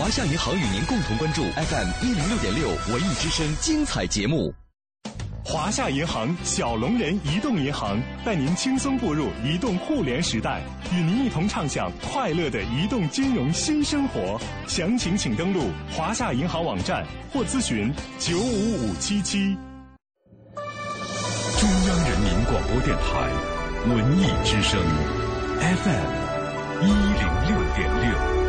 [0.07, 4.55] 华夏银行与您共同关注 FM 一零六点六文艺之声精彩节目。
[5.45, 14.41] 华夏银行小龙人移动银行带您轻松步入移动互联时代，与您一同畅享快乐的移动金融新生活。
[14.69, 19.57] 详情请登录华夏银行网站或咨询九五五七七。
[21.59, 23.29] 中央人民广播电台
[23.93, 24.81] 文艺之声
[25.59, 28.46] FM 一零六点六。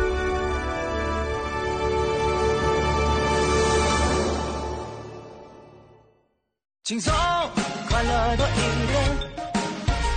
[6.88, 7.12] 轻松
[7.90, 8.50] 快乐多一
[8.86, 8.96] 点，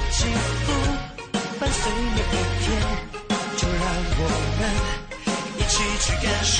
[0.09, 0.71] 幸福
[1.59, 2.65] 伴随每一天，
[3.57, 3.83] 就让
[4.15, 4.21] 我
[4.57, 4.61] 们
[5.57, 6.55] 一起去感受。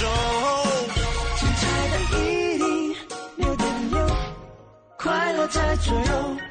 [1.38, 2.93] 精彩的一零
[3.38, 4.06] 六点六，
[4.97, 6.50] 快乐在左右。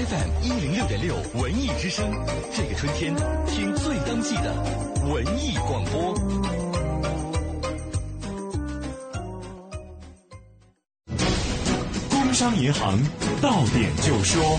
[0.00, 2.10] FM 一零六点六文艺之声，
[2.56, 3.14] 这个春天
[3.46, 4.54] 听最当季的
[5.12, 6.14] 文艺广播。
[12.08, 12.98] 工商银行
[13.42, 14.58] 到点就说，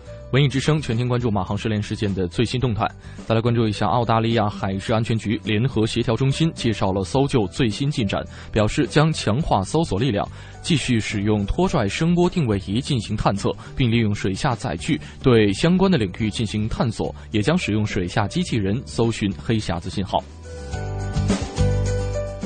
[0.31, 2.89] 文艺之声全天关注马航失联事件的最新动态。
[3.25, 10.25] 再来关注一下，澳大利亚海事安全局联合协调中心介绍了搜救最新进展，表示将强化搜索力量，
[10.61, 20.23] 继续使用拖拽声波定位仪进行探测，并利用水下载具对相关的领域进行探索，也将使用水下机器人搜寻黑匣子信号。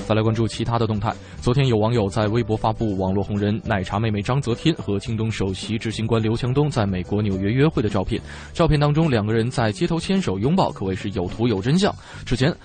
[0.07, 1.13] 再来关注其他的动态。
[1.41, 8.21] 昨天有网友在微博发布网络红人奶茶妹妹张泽天和京东首席执行官刘强东在美国纽约约会的照片。
[8.53, 11.93] 照片当中，两个人在街头牵手拥抱，可谓是有图有真相。
[12.25, 12.55] 之前，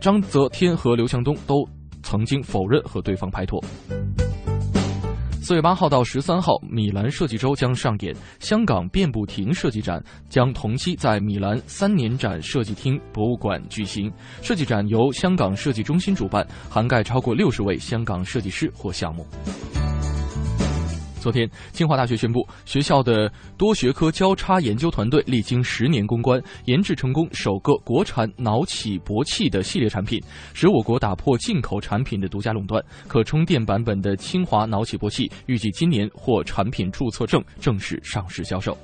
[0.00, 1.68] 张泽天和刘强东都
[2.02, 3.62] 曾经否认和对方拍拖。
[5.44, 14.08] 四月八号到十三号，米兰设计周将上演香港遍布亭设计展，将同期在米兰三年展设计厅博物馆举行。
[14.40, 19.26] 设计展由香港设计中心主办，涵盖超过六十位香港设计师或项目。
[21.22, 30.20] 昨天，清华大学宣布，学校的多学科交叉研究团队历经十年攻关，研制成功首个国产脑起搏器的系列产品，
[30.52, 32.84] 使我国打破进口产品的独家垄断。
[33.06, 38.76] 可充电版本的清华脑起搏器预计今年获产品注册证，正式上市销售。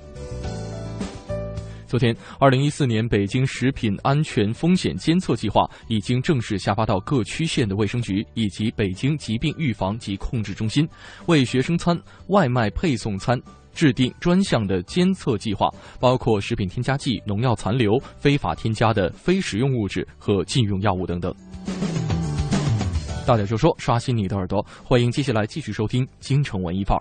[1.88, 10.86] 昨天，二零一四年北京食品安全风险监测计划已经正式下发到各区县的卫生局以及北京疾病预防及控制中心，
[11.28, 13.40] 为学生餐、外卖配送餐
[13.72, 15.66] 制定专项的监测计划，
[15.98, 21.34] 包括食品添加剂、农药残留、非法添加的非食用物质和禁用药物等等。
[23.26, 27.00] 大点就说，刷新你的耳朵，欢迎接下来继续收听《京城文艺范儿》。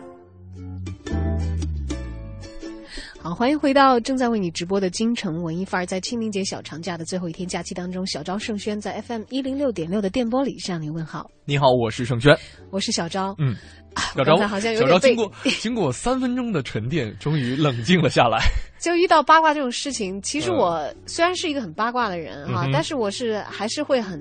[3.23, 5.85] 好，欢迎回到正在为你直播的京城文艺范儿。
[5.85, 11.29] 在清明节小长假的最后一天假期当中，小昭盛轩在 FM 一零六点六的电波里向你问好。
[11.45, 12.35] 你好，我是盛轩，
[12.71, 13.35] 我是小昭。
[13.37, 13.55] 嗯，
[14.15, 15.31] 小昭好像有小昭点被经过
[15.61, 18.39] 经过三分钟的沉淀，终于冷静了下来。
[18.81, 24.19] 就遇到八卦这种事情，其实嗯我虽然是一个很八卦的人哈，但是我是还是会很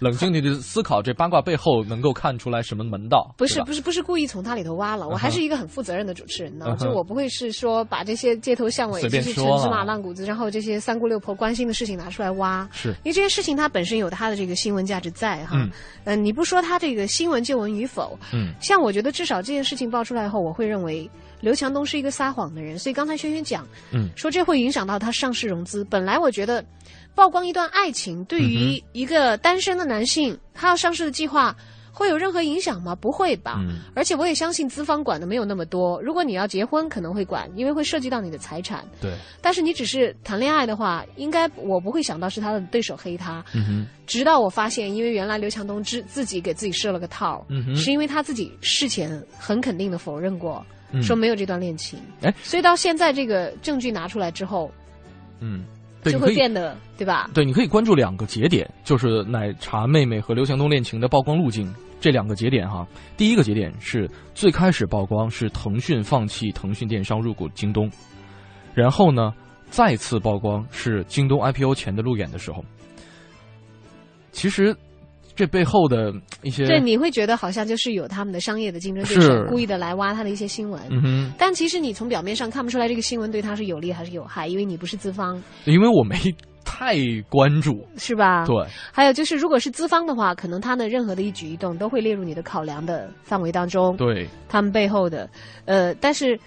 [0.00, 3.32] 冷静地去思考这八卦背后能够看出来什么门道。
[3.36, 6.74] 不是不是不是故意从它里头挖了，我还是一个很负责任的主持人呢。
[6.78, 12.68] 就我不会是说把这些街头巷尾、随这些陈芝麻烂谷子，然后这些三姑六婆关心的事情拿出来挖。
[12.72, 15.52] 是因为这些事情它本身有它的这个新闻价值在哈。
[15.54, 15.70] 嗯
[16.04, 21.08] 呃，你不说它这个新闻见闻与否，嗯像我觉得至少这件事情爆出来后，我会认为
[21.40, 22.78] 刘强东是一个撒谎的人。
[22.78, 25.84] 所以刚才轩轩讲，嗯说这会影响到他上市融资。
[25.84, 26.64] 本来我觉得
[27.14, 31.54] 曝光一段爱情对于一个单身的男性，他要上市的计划。
[31.92, 32.94] 会有任何影响吗？
[32.94, 33.56] 不会吧。
[33.58, 36.00] 嗯而且我也相信资方管的没有那么多。
[36.00, 38.82] 如果你要结婚，可能会管，因为会涉及到你的财产。
[39.02, 43.44] 对，但是你只是谈恋爱的话，应该我不会想到是他的对手黑他。
[43.52, 51.98] 嗯哼，直到我发现，因为原来刘强东自自己给自己设了个套，嗯哼是因为他自己事前很肯定的否认过，嗯说没有这段恋情。
[52.22, 54.72] 哎，所以到现在这个证据拿出来之后，
[55.40, 55.64] 嗯，
[56.02, 57.30] 对，就会变得对吧？
[57.34, 61.72] 对，你可以关注两个节点，就是奶茶妹妹和刘强东恋情的曝光路径。
[62.00, 67.90] 这两个节点哈，第一个节点是最开始曝光是腾讯放弃腾讯电商入股京东，
[68.72, 69.34] 然后呢，
[69.68, 72.64] 再次曝光是京东 IPO 前的路演的时候。
[74.32, 74.74] 其实，
[75.40, 80.78] 这背后的一些对，你会觉得好像就是有他们的商业的竞争对是手故意的来挖他的一些新闻。
[81.38, 86.14] 但其实你从表面上看不出来这个新闻对他是有利还是有害，因为你不是资方，因为我没
[86.62, 86.94] 太
[87.30, 88.44] 关注，是吧？
[88.44, 88.54] 对。
[88.92, 93.96] 还有就是，如果是资方的话，可能他的任何的一举一动都会列入你的考量的范围当中。
[93.96, 95.26] 对，他们背后的，
[95.64, 96.38] 呃，但是。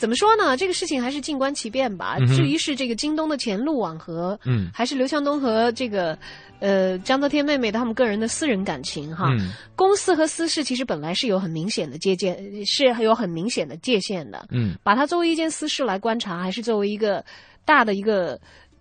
[0.00, 0.56] 怎么说呢？
[0.56, 2.16] 这个事情还是静观其变吧。
[2.18, 6.16] 嗯至于是这个京东的前路网和，嗯还是刘强东和这个，
[6.58, 14.46] 呃，章泽天妹妹他们个人的私人感情哈，嗯公司和私事其实本来是有很明显的界限，是有很明显的界限的。
[14.50, 17.22] 嗯把它作为一件私事来观察，还是作为一个
[17.66, 18.40] 大的一个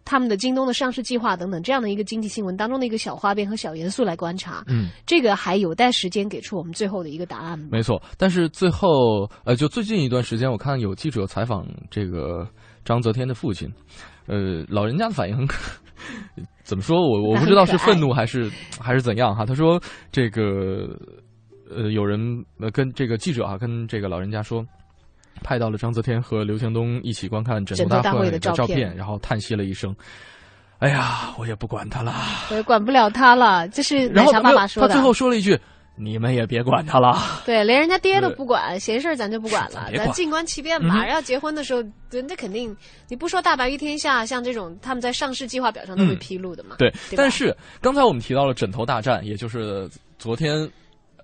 [0.09, 7.59] 他们的京东的上市计划等等这样的一个经济新闻当中的一个小花边和小元素来观察，嗯，这个还有待时间给出我们最后的一个答案。
[7.71, 12.43] 没错，但是最后，呃，就最近一段时间，我看有记者采访这个
[12.83, 13.71] 章泽天的父亲，
[14.25, 15.61] 呃，老人家的反应很可，
[16.63, 17.07] 怎么说？
[17.07, 18.49] 我我不知道是愤怒还是
[18.81, 19.45] 还是怎样哈。
[19.45, 19.79] 他说
[20.11, 20.89] 这个，
[21.69, 22.19] 呃，有人
[22.59, 24.65] 呃跟这个记者啊，跟这个老人家说。
[25.43, 29.95] 拍到了章泽天和刘强东一起观看枕头大会会的照片片，然后叹息了一声
[30.79, 32.13] ：“哎呀，我也不管他了。
[32.51, 34.89] 我也管不了他了，这是”奶茶爸爸说的。
[34.89, 35.57] 他最后说了一句
[35.95, 40.87] ：“你们也别管他了。”对，连人家爹都不管，闲事儿咱就不管了，咱静观其变吧。
[40.87, 42.75] 嗯哼人家结婚的时候，人家肯定，
[43.07, 46.75] 你不说大白于天下，像这种他们在上市计划表上都会嗯披露的嘛。
[46.77, 50.69] 对，吧但是刚才我们提到了枕头大战，也就是昨天。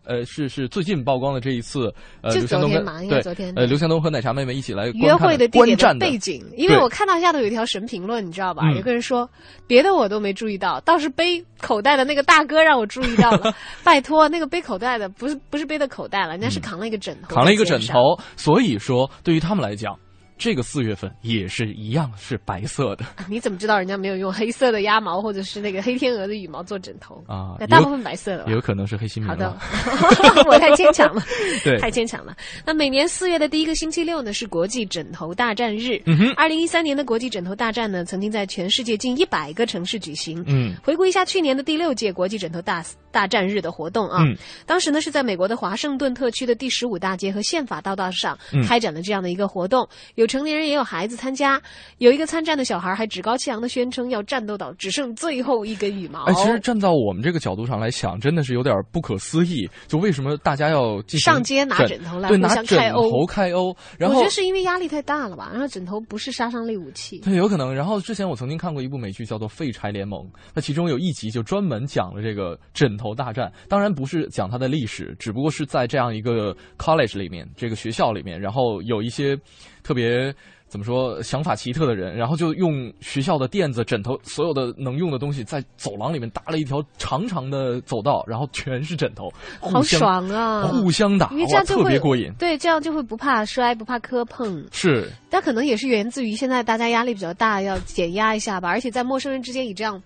[0.05, 8.63] 呃，是是最近曝光的这一次，呃，就昨天嘛应该昨天呃，刘强东和奶茶妹妹一起来约会的地点的背景，因为我看到下头有一条神评论，你知道吧？
[8.65, 9.29] 嗯有个人说
[9.67, 13.53] 别的我都没注意到，倒是背口袋的那个大哥让我注意到了。
[13.83, 17.79] 拜托，那个背口袋的不是不是背的口袋了，人家是扛了一个枕头，扛了一个枕。
[17.85, 19.95] 头，所以说对于他们来讲，
[20.37, 27.23] 这个四月份也是一样是白色的你怎么知道人家没有用黑色的鸭毛或者是那个黑天鹅的羽毛做枕头？
[27.27, 27.55] 啊？
[27.59, 29.57] 那大部分白色的有可能是黑心棉好的。
[30.47, 31.23] 我太牵强了，
[31.63, 32.35] 对太牵强了。
[32.65, 36.01] 那每年四月的第一个星期六呢，是国际枕头大战日。
[36.05, 40.43] 嗯哼二零一三年的国际枕头大战呢，曾经在全世界近一百个城市举行。
[40.47, 51.61] 嗯回顾一下去年的第六届国际枕头大大战日的活动啊，嗯当时呢是在美国的华盛顿特区的第十五大街和宪法大道上嗯开展了这样的一个活动，有成年人也有孩子参加。
[51.97, 56.23] 有一个参战的小孩还趾高气扬的宣称要战斗到只剩最后一根羽毛。
[56.25, 59.69] 哎，其实站在我们这个角度上来想，真的是有点不可思议。
[59.87, 67.19] 就为什么大家要进行上街拿枕头来对，互拿枕相开殴头开殴，然后我觉得是因为压力太大了吧，然后枕头不是杀伤力武器。
[67.19, 67.73] 对，有可能。
[67.73, 70.21] 然后之前我曾经看过一部美剧，叫做《废柴联盟》，
[70.53, 73.51] 那其中有一集就专门讲了这个枕头大战。
[73.67, 79.37] 当然不是讲它的历史，只不过是在这样一个 college 里面，这个学校里面，然后有一些
[79.85, 80.33] 特别。
[80.67, 81.21] 怎么说？
[81.21, 89.31] 想法奇特的人，然后就用学校的垫子、枕头，所有的能用的东西，在走廊里面搭了一条长长的走道，然后全是枕头，
[89.61, 90.63] 好爽啊！
[90.67, 92.33] 互相打，因为这样就会别过瘾。
[92.39, 94.65] 对，这样就会不怕摔，不怕磕碰。
[94.71, 98.67] 是，但可能也是源自于现在大家压力比较大，要减压一下吧。
[98.67, 100.01] 而且在陌生人之间以这样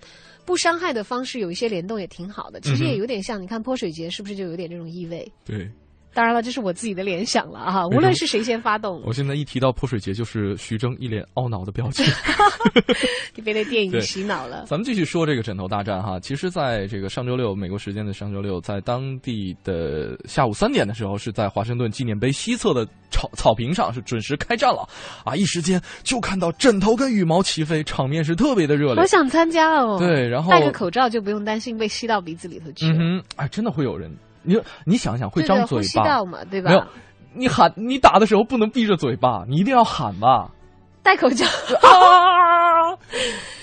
[0.46, 2.60] 不伤害的方式有一些联动，也挺好的。
[2.60, 5.32] 其实也有点像，你看泼水节是不是就有点这种意味？
[5.46, 5.72] 对。
[6.14, 7.88] 当然了，这是我自己的联想了啊。
[7.88, 12.06] 无论是谁先发动，我现在一提到泼水节，就是徐峥一脸懊恼的表情。
[13.36, 14.66] 你被那电影洗脑了。
[14.66, 16.20] 咱们继续说这个枕头大战哈。
[16.20, 24.88] 其实，在这个上周六，美国时间的上周六，在当地的下午三点的时候，是在华盛顿纪念碑西侧的草草坪上是准时开战了
[25.24, 25.36] 啊！
[25.36, 29.08] 一时间就看到枕头跟羽毛齐飞，场面是特别的热烈我。
[29.08, 29.98] 想参加哦！
[30.00, 32.88] 对然后戴个口罩就不用担心被吸到鼻子里头去。
[32.88, 34.12] 嗯哼，哎，真的会有人，
[34.44, 36.84] 你你想想，会张嘴呼吸巴嘛对吧没有，
[37.34, 40.50] 你喊你打的时候不能闭着嘴巴，你一定要喊吧，
[41.04, 41.46] 戴口罩。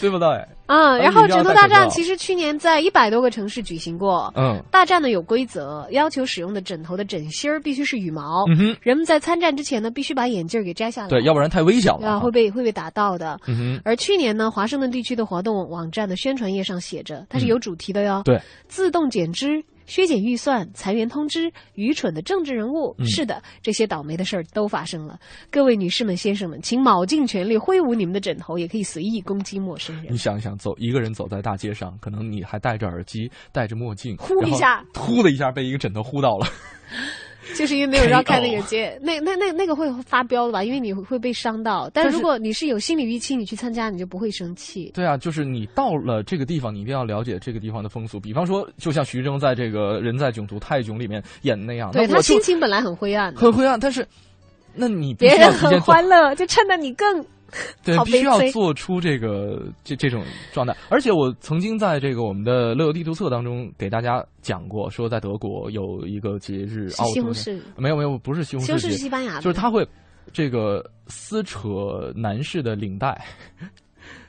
[0.01, 0.27] 对不对？
[0.67, 4.33] 嗯，然后枕头大战其实去年在一百多个城市举行过。
[4.37, 8.45] 嗯大战呢有规则，要求使用的枕头的枕芯儿必须是羽毛。
[8.49, 11.09] 嗯哼人们在参战之前呢，必须把眼镜儿给摘下来。
[11.09, 12.19] 对，要不然太危险了啊，啊。
[12.19, 13.39] 会被会被打到的。
[13.47, 18.21] 嗯哼，而去年呢，华盛顿地区的活动网站的宣传页上写着，它是有主题的哟。
[18.21, 22.95] 嗯对，自动减脂、削减预算、裁员通知、愚蠢的政治人物。
[22.99, 25.19] 嗯是的，这些倒霉的事儿都发生了。
[25.51, 30.17] 各位女士们、先生们，请卯尽全力挥舞你们的枕头，也可以随意攻击陌生人你。
[30.17, 36.47] 想一想，走一个人走在大街上，可能你还戴着耳机，戴着墨镜，呼一下 呼的一下被一个枕头呼到了。
[37.55, 40.65] 就是因为没有人要看那个街，那那那那个会发飙的吧？
[40.65, 41.91] 因为你会被伤到。
[41.93, 44.91] 但如果你是有心理预期，你去参加，你就不会生气。
[44.95, 48.19] 对啊，就是你到了这个地方，你一定要了解这个地方的风俗。
[48.19, 54.07] 比方说，就像徐峥在这个《人在囧途泰囧》里面演的那样，对他心情本来很灰暗，很灰暗，但是，
[54.75, 57.25] 那你别人很欢乐，就衬得你更
[57.85, 60.77] 对，必须要做出这个这这种状态。
[60.89, 69.87] 而且我曾经在这个我们的乐游地图册当中给大家讲过，说在德国有一个节日，西红柿没有没有，不是西红西红柿是西班牙的就是他会
[70.33, 73.25] 这个撕扯男士的领带。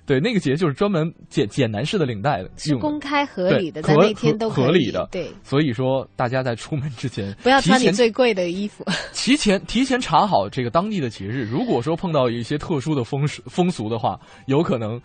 [0.08, 5.06] 对，那个节就是专门剪剪男士的领带的，是公开合理的，在那天都合理的。
[5.12, 8.86] 对，所以说大家在出门之前不要穿你最贵的衣服。
[9.14, 15.00] 提前提前查好这个当地的节日，如果说碰到一些特殊的风俗风俗的话，有可能，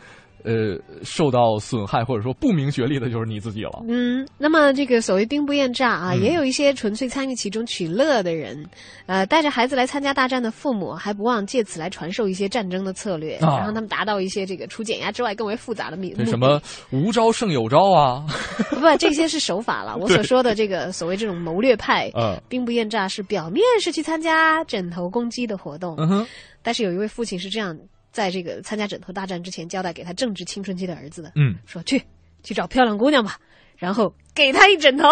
[0.45, 3.85] 呃，受到损害或者说不明觉厉的就是你自己了。
[3.89, 8.65] 嗯，那么这个所谓兵不厌诈啊，嗯也有一些纯粹参与其中取乐的人，
[9.07, 16.27] 呃，带着孩子来参加大战的父母，还不忘借此来传授一些战争的策略，啊让他们达到一些这个除减压之外更为复杂的目目的。
[16.27, 18.25] 什么无招胜有招啊？
[18.71, 19.97] 不，这些是手法了。
[20.01, 26.27] 我所说的这个所谓这种谋略派，嗯兵不厌诈是表面是去参加枕头攻击的活动，嗯，
[26.63, 27.77] 但是有一位父亲是这样，
[28.13, 32.01] 在这个参加枕头大战之前交代给他正值青春期的儿子的，嗯，说去
[32.43, 33.39] 去找漂亮姑娘吧，
[33.77, 35.09] 然后给他一枕头。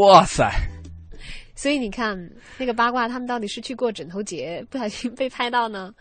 [0.00, 0.50] 哇塞！
[1.54, 2.18] 所以你看，
[2.58, 5.92] 那个八卦他们到底是去过枕头节，不小心被拍到呢，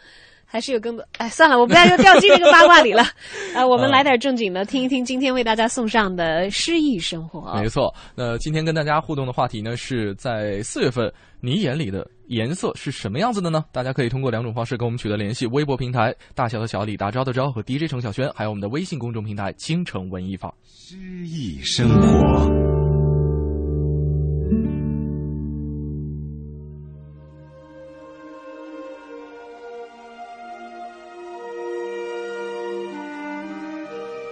[0.52, 1.06] 还是有更多？
[1.18, 3.02] 哎，算了，我不要又掉进这个八卦里了。
[3.56, 7.54] 啊，我们来点正经的，听一听今天为大家送上的诗意生活。
[7.56, 13.64] 没错，那今天跟大家互动的话题呢，是在四月份你眼里的颜色是什么样子的呢？
[13.72, 20.54] 大家可以通过两种方式跟我们取得联系：微博平台大小的小李大钊的钊和 DJ 程小轩，还有我们的微信公众平台京城文艺坊。
[20.66, 22.71] 诗意生活。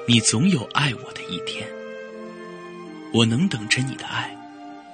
[0.10, 1.70] 你总有爱我的一天，
[3.14, 4.36] 我能等着你的爱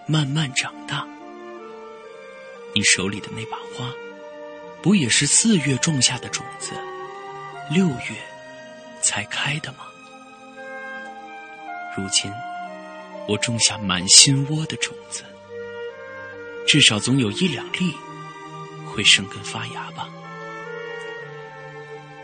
[0.05, 1.07] 慢慢长大。
[2.73, 3.89] 你手里的那把花，
[4.81, 6.73] 不也是四月种下的种子，
[7.71, 8.17] 六月
[9.01, 9.85] 才开的吗？
[11.95, 12.29] 如今，
[13.25, 15.23] 我种下满心窝的种子，
[16.67, 17.95] 至少总有一两粒
[18.85, 20.09] 会生根发芽吧。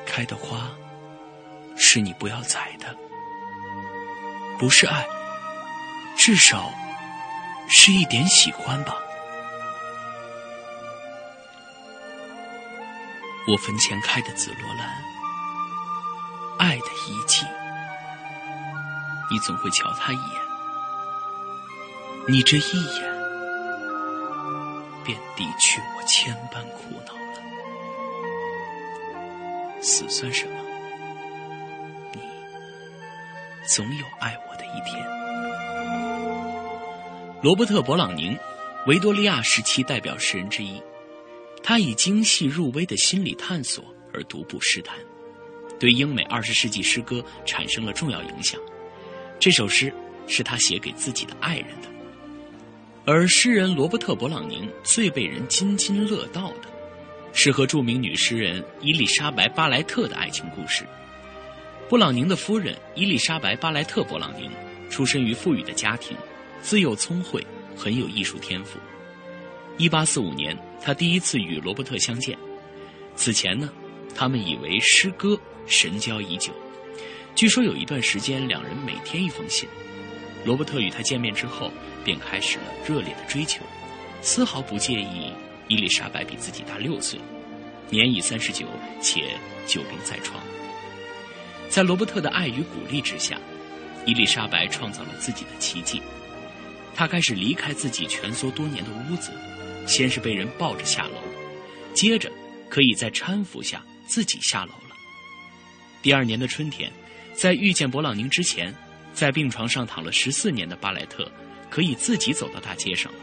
[0.05, 0.69] 开的花
[1.93, 2.95] 是你不要采的，
[4.57, 5.05] 不是爱，
[6.15, 6.71] 至少
[7.67, 8.95] 是一点喜欢吧。
[13.45, 14.87] 我坟前开的紫罗兰，
[16.59, 17.45] 爱的遗迹，
[19.29, 20.41] 你总会瞧他一眼，
[22.29, 23.03] 你这一眼，
[25.03, 27.41] 便抵去我千般苦恼了。
[29.81, 30.60] 死算什么？
[33.73, 35.01] 总有爱我的一天。
[37.41, 38.37] 罗伯特·勃朗宁，
[38.85, 40.81] 维多利亚时期代表诗人之一。
[41.63, 44.97] 他以精细入微的心理探索而独步诗坛，
[45.79, 48.59] 对英美二十世纪诗歌产生了重要影响。
[49.39, 49.93] 这首诗
[50.27, 51.87] 是他写给自己的爱人的，
[53.05, 56.67] 而诗人罗伯特·勃朗宁最被人津津乐道的，
[57.31, 60.85] 是和著名女诗人伊丽莎白·巴莱特的爱情故事。
[61.91, 64.49] 勃朗宁的夫人伊丽莎白·巴莱特·勃朗宁
[64.89, 66.15] 出身于富裕的家庭，
[66.61, 68.79] 自幼聪慧，很有艺术天赋。
[69.77, 72.37] 一八四五年，他第一次与罗伯特相见。
[73.17, 73.69] 此前呢，
[74.15, 76.53] 他们以为诗歌神交已久。
[77.35, 79.67] 据说有一段时间，两人每天一封信。
[80.45, 81.73] 罗伯特与他见面之后，
[82.05, 83.65] 便开始了热烈的追求，
[84.21, 85.33] 丝毫不介意
[85.67, 87.19] 伊丽莎白比自己大六岁，
[87.89, 88.65] 年已三十九，
[89.01, 89.35] 且
[89.67, 90.41] 久病在床。
[91.71, 93.39] 在罗伯特的爱与鼓励之下，
[94.05, 96.01] 伊丽莎白创造了自己的奇迹。
[96.93, 99.31] 她开始离开自己蜷缩多年的屋子。
[99.87, 101.15] 先是被人抱着下楼，
[101.91, 102.31] 接着
[102.69, 104.95] 可以在搀扶下自己下楼了。
[106.03, 106.91] 第二年的春天，
[107.33, 108.71] 在遇见勃朗宁之前，
[109.11, 111.29] 在病床上躺了十四年的巴莱特，
[111.67, 113.19] 可以自己走到大街上了。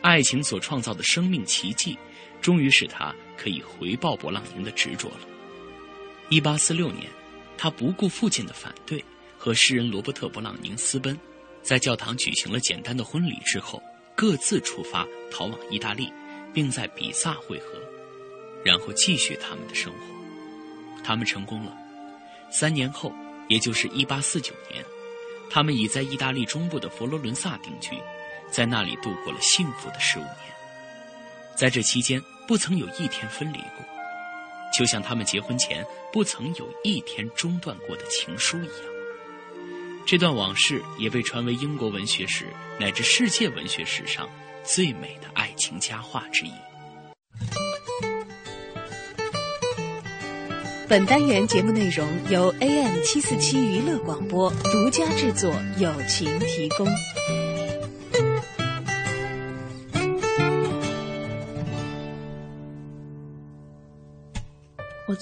[0.00, 1.98] 爱情所创造的生命奇迹，
[2.40, 5.20] 终于使他可以回报勃朗宁的执着了。
[6.30, 7.06] 一八四六年，
[7.62, 9.04] 他不顾父亲的反对，
[9.36, 11.14] 和诗人罗伯特·勃朗宁私奔，
[11.62, 13.82] 在教堂举行了简单的婚礼之后。
[14.16, 16.10] 各自出发逃往意大利，
[16.54, 17.78] 并在比萨会合，
[18.64, 19.98] 然后继续他们的生活。
[21.04, 21.76] 他们成功了。
[22.50, 23.12] 三年后，
[23.48, 24.82] 也就是一八四九年，
[25.50, 27.92] 他们已在意大利中部的佛罗伦萨定居，
[28.50, 30.36] 在那里度过了幸福的十五年。
[31.56, 33.84] 在这期间，不曾有一天分离过，
[34.72, 38.84] 就像他们结婚前不曾有一天中断过的情书一样。
[40.06, 42.46] 这段往事也被传为英国文学史
[42.78, 44.28] 乃至世界文学史上
[44.64, 46.52] 最美的爱情佳话之一。
[50.88, 56.84] 本单元节目内容由 AM 七四七娱乐广播独家制作，友情提供。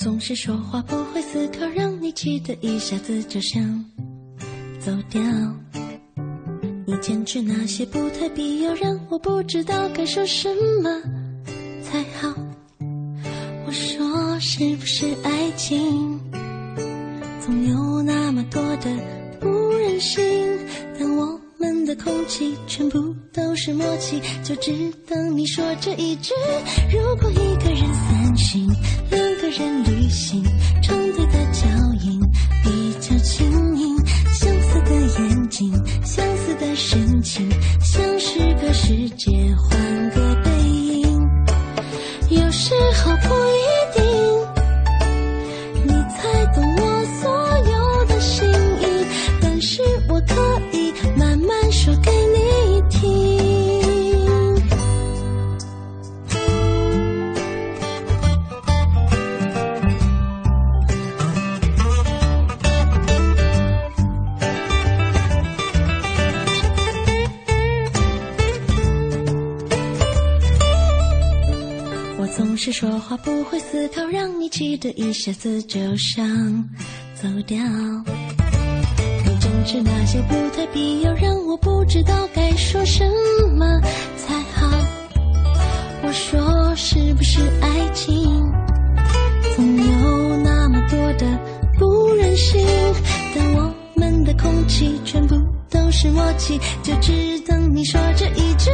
[0.08, 3.62] 总是说话不会思考，让你气得一下子就想。
[4.80, 5.20] 走掉，
[6.86, 10.48] 你坚持那些不太必要，让我不知道该说什
[10.82, 10.90] 么
[11.82, 12.34] 才好。
[13.66, 16.18] 我说是不是爱情，
[17.44, 18.90] 总有那么多的
[19.38, 19.46] 不
[19.76, 20.24] 忍心？
[20.98, 26.32] 但我们的空气全部都是默契，就只等你说这一句。
[26.90, 28.66] 如果一个人散心，
[29.10, 30.44] 两人旅行，
[30.82, 31.66] 成对的脚
[32.02, 32.20] 印
[32.62, 33.67] 比较轻
[73.50, 76.24] 会思考，让你气得一下子就想
[77.14, 77.58] 走掉。
[79.24, 83.04] 你坚持那些不太必要，让我不知道该说什
[83.56, 83.80] 么
[84.16, 84.68] 才好。
[86.02, 88.14] 我说是不是爱情，
[89.56, 91.26] 总有那么多的
[91.78, 92.64] 不忍心，
[93.34, 95.34] 但我们的空气全部
[95.90, 98.70] 是默契，就只等你说这一句。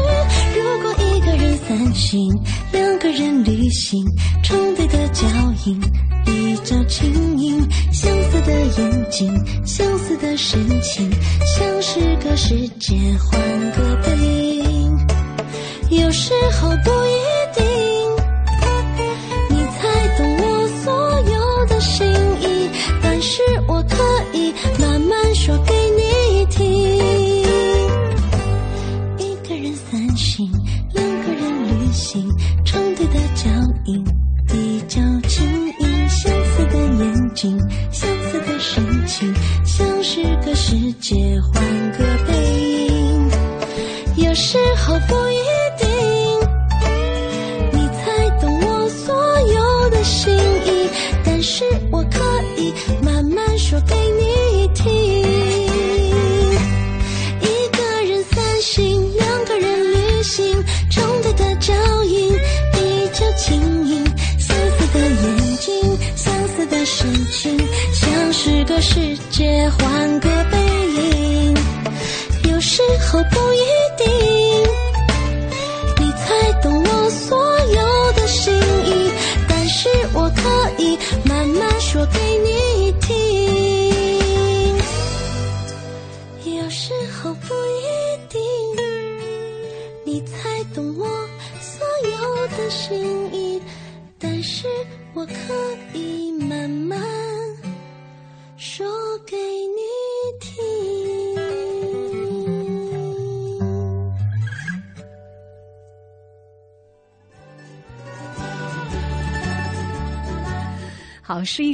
[0.55, 2.31] 如果一个人散心。
[2.73, 4.05] 两个人旅行，
[4.43, 5.27] 重叠的脚
[5.67, 5.81] 印，
[6.25, 7.61] 比较轻盈，
[7.93, 9.33] 相似的眼睛，
[9.65, 11.09] 相似的神情，
[11.45, 13.41] 像是个世界换
[13.73, 14.17] 个背
[14.57, 15.07] 影，
[15.91, 17.24] 有时候不一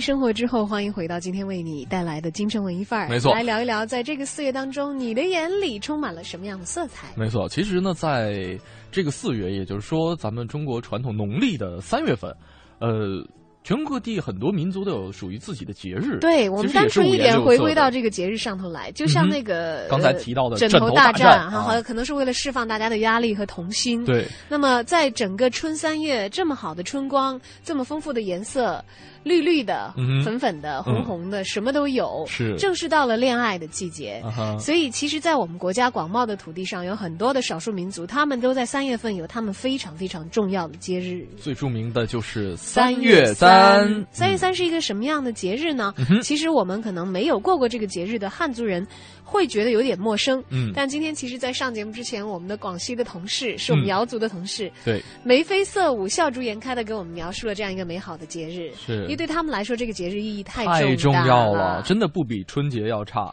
[0.01, 3.09] 生活之后，欢迎回到今天为你带来的京城文艺范儿。
[3.09, 7.09] 没错来聊一聊，在这个四月当中，你的眼里充满了什么样的色彩？
[7.17, 8.59] 没错，其实呢，在
[8.91, 12.35] 这个四月，也就是说咱们中国传统农历的三月份，
[12.79, 13.23] 呃，
[13.63, 16.19] 全国各地很多民族都有属于自己的节日。
[16.19, 24.03] 对我们单纯一点回归到这个节日上头来，就像那个、刚才呃提到的枕枕头大大战，哈好像可能是为了释放大家的压力和童心。
[24.05, 28.83] 对，那么在整个春三月这么好的春光，这么丰富的颜色，
[29.23, 32.25] 绿绿的、嗯粉粉的、红嗯红的，什么都有。
[32.27, 34.23] 是正是到了恋爱的季节。
[34.25, 41.27] 啊所以，其实，在我们国家广袤的土地上，有很多的少数民族，他们都在三月份有他们非常非常重要的节日。
[41.37, 45.93] 最著名的就是三月三，三月三是一个什么样的节日呢？
[45.97, 48.87] 嗯其实我们可能没有过过这个节日的汉族人，
[49.31, 50.43] 会觉得有点陌生。
[50.51, 58.73] 嗯但今天其实，在上节目之前，我们的广西的同事，是我们嗯瑶族的同事，对，眉飞色舞、笑逐颜开的给我们描述了这样一个美好的节日。
[58.75, 63.31] 是因为对他们来说，这个节日意义太太重要了，真的不比春节要差。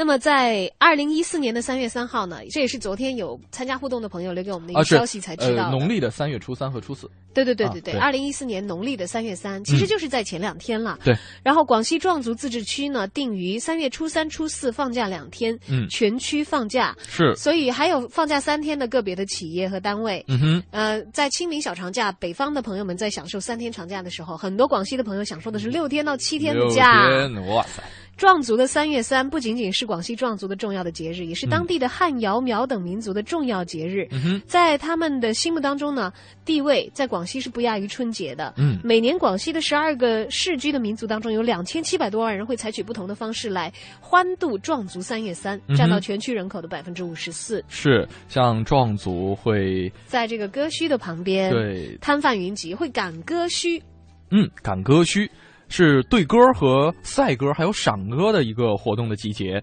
[0.00, 7.06] 那么，在二零一四年的三月三号呢，这也是昨天有参加互动的朋友留给我们的一个消息才知道农历的三月初三和初四。
[7.34, 10.98] 对对对对对，二零一四年农历的三月三，其实就是在前两天了。
[11.04, 11.14] 对。
[11.42, 16.96] 然后广西壮族自治区呢，定于三月初三、初四放假两天，嗯全区放假。
[17.06, 20.24] 是所以还有放假三天的个别的企业和单位。
[20.28, 27.06] 嗯哼，呃，在清明小长假，北方的朋友们在享受三天长假的时候，很多广西的朋友享受的是六天到七天的六假。
[27.06, 27.82] 天哇塞！
[28.20, 34.06] 壮族的三月三不仅仅是广西壮族的重要的节日，也是当地的汉、瑶、苗等民族的重要节日。
[34.10, 36.12] 嗯，在他们的心目当中呢，
[36.44, 38.52] 地位在广西是不亚于春节的。
[38.58, 47.64] 嗯每年广西的十二个市居的民族当中，有两千七百多万人会采取不同的方式来欢度壮族三月三，占到全区人口的百分之五十四。
[47.68, 53.80] 是像壮族会在这个歌墟的旁边，对摊贩云集，会赶歌墟。
[54.30, 55.26] 嗯赶歌墟，
[55.70, 59.62] 是对歌和赛歌还有赏歌的一个活动的集结。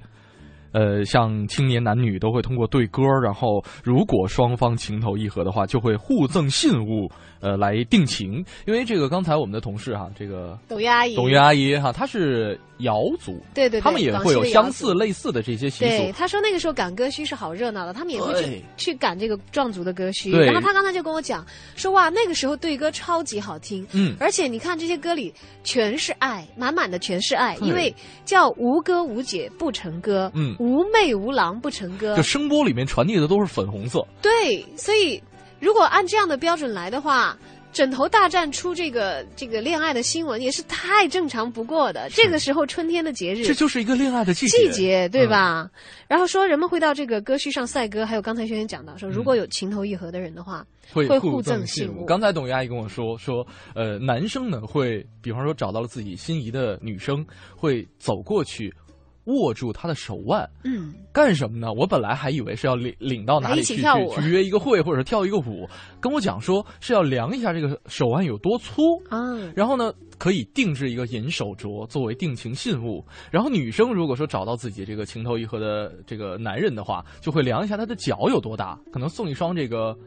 [0.73, 7.09] 呃，像青年男女都会通过对歌，然后如果双方情投意合的话，就会互赠信物，
[7.39, 8.43] 呃，来定情。
[8.65, 15.85] 因为这个刚才我们的同事哈，这个董玉阿姨，董玉阿姨哈，她是瑶族，对对对他们也会有相似类似的这些习俗。
[15.85, 16.17] 对，俗。
[16.17, 20.37] 他说那个时候赶歌墟是好热闹的，他们也会去去赶这个壮族的歌墟。
[20.37, 24.15] 然后他刚才就跟我讲说，哇，那个时候对歌超级好听，嗯。
[24.19, 25.33] 而且你看这些歌里
[25.63, 27.93] 全是爱，满满的全是爱，因为
[28.25, 30.55] 叫无歌无解不成歌，嗯。
[30.59, 32.15] 无媚无郎不成歌。
[32.15, 35.21] 就，声波里面传递的都是粉红色，对，所以
[35.59, 37.37] 如果按这样的标准来的话。
[37.73, 42.09] 枕头大战出这个这个恋爱的新闻也是太正常不过的。
[42.09, 44.57] 这个时候春天的节日，这就是一个恋爱的季节。
[44.57, 45.69] 季节，对吧？
[46.07, 52.03] 然后说人们会到这个歌墟上赛歌，还有刚才轩轩讲到说，如果有情投意合的人的话，会会互赠赠信物。
[52.05, 53.45] 刚才董玉阿姨跟我说说，
[53.75, 57.23] 呃，男生呢会，比方说找到了自己心仪的女生，
[57.55, 58.73] 会走过去
[59.27, 61.71] 握住他的手腕，嗯，干什么呢？
[61.71, 65.67] 我本来还以为是要领领到哪里去去约一个会，或者跳一个舞，
[66.01, 73.05] 跟我讲说是要量一下这个手腕有多粗，啊，然后呢可以定制一个银手镯作为定情信物。
[73.31, 79.97] 然后女生如果说找到自己这个情投意合的这个男人的话，就会量一下他的脚有多大，可能送一双这个。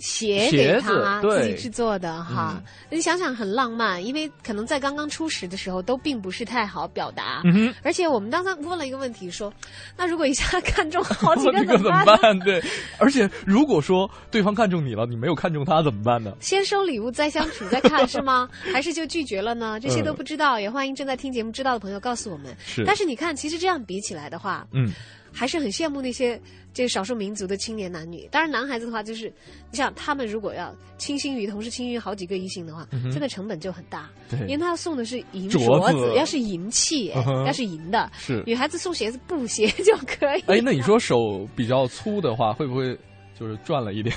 [0.00, 9.52] 鞋鞋给他子自己制作的哈，你想想很浪漫，因为可能在刚刚初识的时候都并不是太好表达，嗯而且我们刚刚问了一个问题说，
[9.96, 12.18] 那如果一下看中好几个个怎么办？
[12.20, 12.38] 办？
[12.40, 12.62] 对，
[12.98, 16.32] 而且如果说对方看中你了，你没有看中他怎么办呢？
[16.40, 18.48] 先收礼物再相处再看是吗？
[18.72, 19.78] 还是就拒绝了呢？
[19.78, 22.56] 这些都嗯不知道，也欢迎正在听节目知道的朋友告诉我们。
[22.64, 24.90] 是但是你看，其实这样比起来的话，嗯，
[25.32, 26.40] 还是很羡慕那些
[26.72, 28.28] 这个少数民族的青年男女。
[28.30, 29.32] 当然，男孩子的话，就是
[29.70, 34.08] 你想他们如果要倾心于同时倾心于好几个异性的话，真的成本就很大。
[34.28, 37.06] 对因为他要送的是银镯镯子要是银器，
[37.46, 40.40] 要是银的，是女孩子送鞋子布鞋就可以。
[40.46, 42.96] 哎，那你说手比较粗的话，会不会
[43.38, 44.14] 就是赚了一点？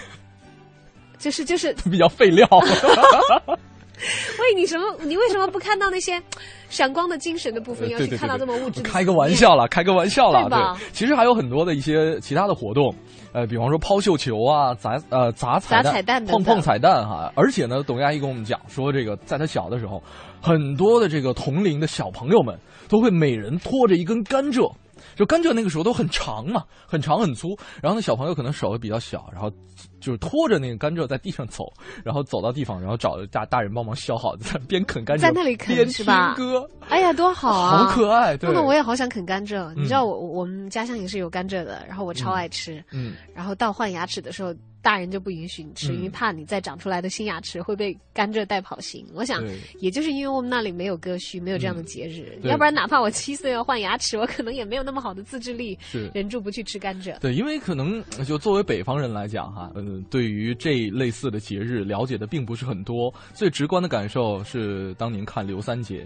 [1.17, 2.47] 就是就是 比较费料。
[4.39, 4.85] 为你什么？
[5.03, 6.21] 你为什么不看到那些
[6.69, 8.89] 闪光的精神的部分，要去看到这么物质的？
[8.89, 12.93] 开个玩笑啦，开个玩笑啦，对吧其实还有很多的一些其他的活动，
[13.31, 17.31] 呃，比方说抛绣球啊，砸呃砸彩蛋、砸彩蛋等等碰碰彩蛋哈。
[17.35, 20.01] 而且呢，董阿姨跟我们讲说，这个在她小的时候，
[20.41, 22.57] 很多的这个同龄的小朋友们
[22.89, 24.71] 都会每人拖着一根甘蔗。
[25.15, 29.51] 就甘蔗那个时候都很长嘛，很长很粗，然后那，小朋友可能手比较小，然后
[29.99, 31.71] 就是拖着那个甘蔗在地上走，
[32.03, 37.85] 然后走到地方，然后找大大人帮忙削好，在边啃甘蔗在那里啃边听是吧歌，哎呀，多好啊！
[37.85, 39.73] 好可爱对弄得我也好想啃甘蔗。
[39.75, 42.83] 你知道嗯我我们家乡也是有甘蔗的，然后我超爱吃。
[42.91, 49.03] 嗯，然后到换牙齿的时候，大人就不允许你吃，嗯因为怕你再长出来的新牙齿会被甘蔗带跑形。
[49.13, 49.41] 我想，
[49.79, 52.51] 也就是因为我们那里没有割须，没有这样的节日，对。
[52.51, 55.79] 要不然哪怕我七岁要换牙齿，我可能也没有那么好的自制力，
[56.13, 57.17] 忍住不去吃甘蔗。
[57.19, 66.05] 对，因为可能就作为北方人来讲哈，嗯，对于这类似的节日了解的并不是很多，最直观的感受是当年看刘三姐，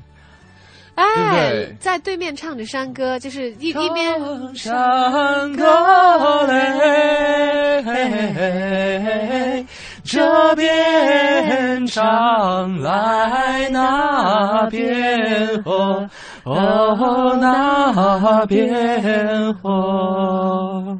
[0.97, 4.19] 哎，对对在对面唱着山歌，就是一一边
[4.55, 5.63] 山歌
[6.47, 7.83] 嘞，
[10.03, 16.09] 这边唱来那边和
[16.43, 20.97] 哦那边哦。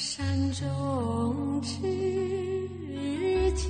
[0.00, 1.72] 山中之
[3.56, 3.68] 间，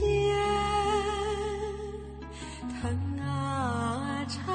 [2.82, 4.54] 藤啊缠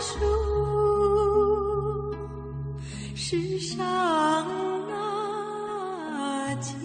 [0.00, 0.14] 树，
[3.16, 3.76] 世上
[4.88, 6.78] 那间，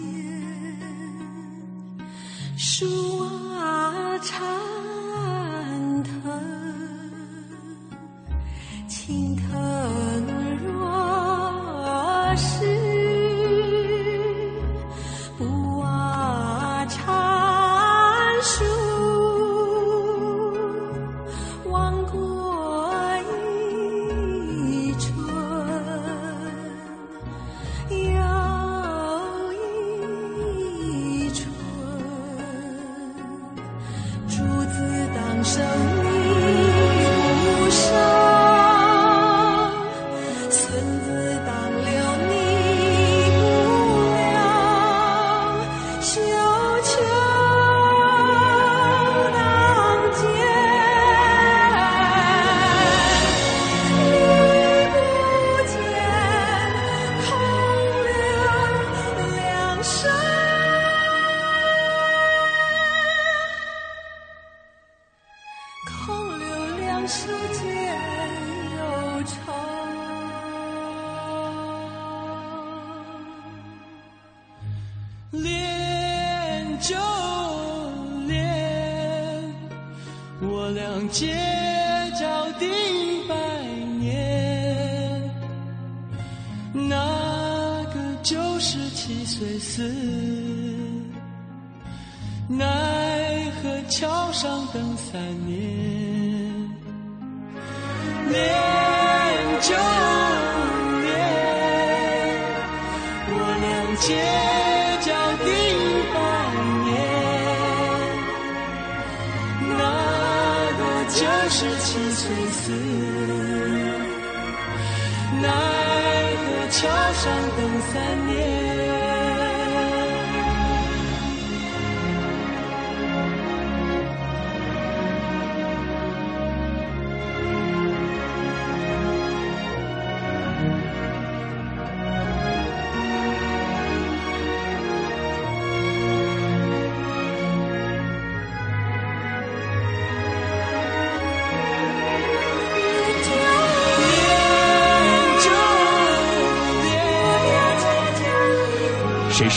[2.56, 3.20] 树
[3.54, 4.42] 啊缠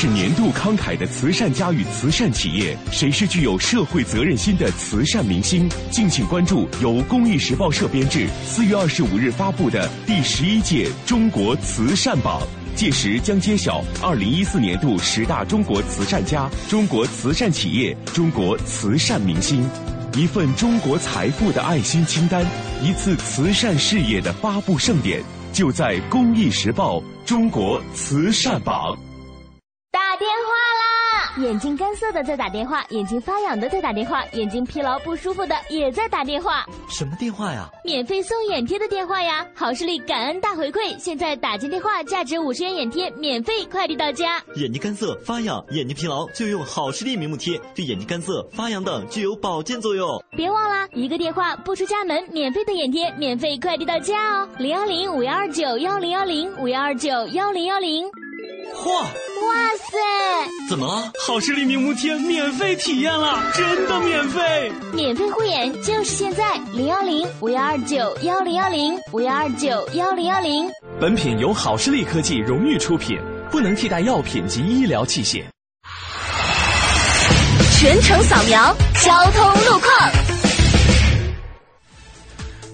[0.06, 2.78] 是年度慷慨的慈善家与慈善企业？
[2.92, 5.68] 谁是具有社会责任心的慈善明星？
[5.90, 12.40] 敬请关注由公益时报社编制，四月二十五日发布的第十一届中国慈善榜。
[12.76, 19.68] 届时将揭晓二零一四年度十大中国慈善家、中国慈善企业、中国慈善明星，
[20.16, 22.46] 一份中国财富的爱心清单，
[22.84, 28.96] 一次慈善事业的发布盛典，就在公益时报中国慈善榜。
[30.16, 31.46] 打电话啦！
[31.46, 36.66] 眼睛干涩的在打电话，眼睛发痒的在打电话，眼睛疲劳不舒服的也在打电话。
[36.88, 37.68] 什么电话呀？
[37.84, 39.46] 免费送眼贴的电话呀！
[39.54, 44.42] 好视力感恩大回馈，现在打进电话，价值五十元眼贴免费快递到家。
[44.56, 50.08] 眼睛干涩、发痒、眼睛疲劳就用好视力明目贴，对眼睛干涩、发痒等具有保健作用。
[50.32, 54.50] 别忘啦，一个电话不出家门，免费的眼贴免费快递到家哦！
[54.58, 58.10] 零幺零五幺二九幺零幺零五幺二九幺零幺零。
[58.74, 58.90] 嚯！
[59.02, 59.10] 哇
[59.78, 59.98] 塞！
[60.70, 61.12] 怎么了？
[61.26, 64.72] 好视力明目贴免费体验了，真的免费！
[64.94, 70.70] 免费护眼就是现在，零幺零五幺二九幺零幺零五幺二九幺零幺零。
[71.00, 73.20] 本品由好视力科技荣誉出品，
[73.52, 75.44] 不能替代药品及医疗器械。
[77.78, 80.25] 全程扫描交通路况。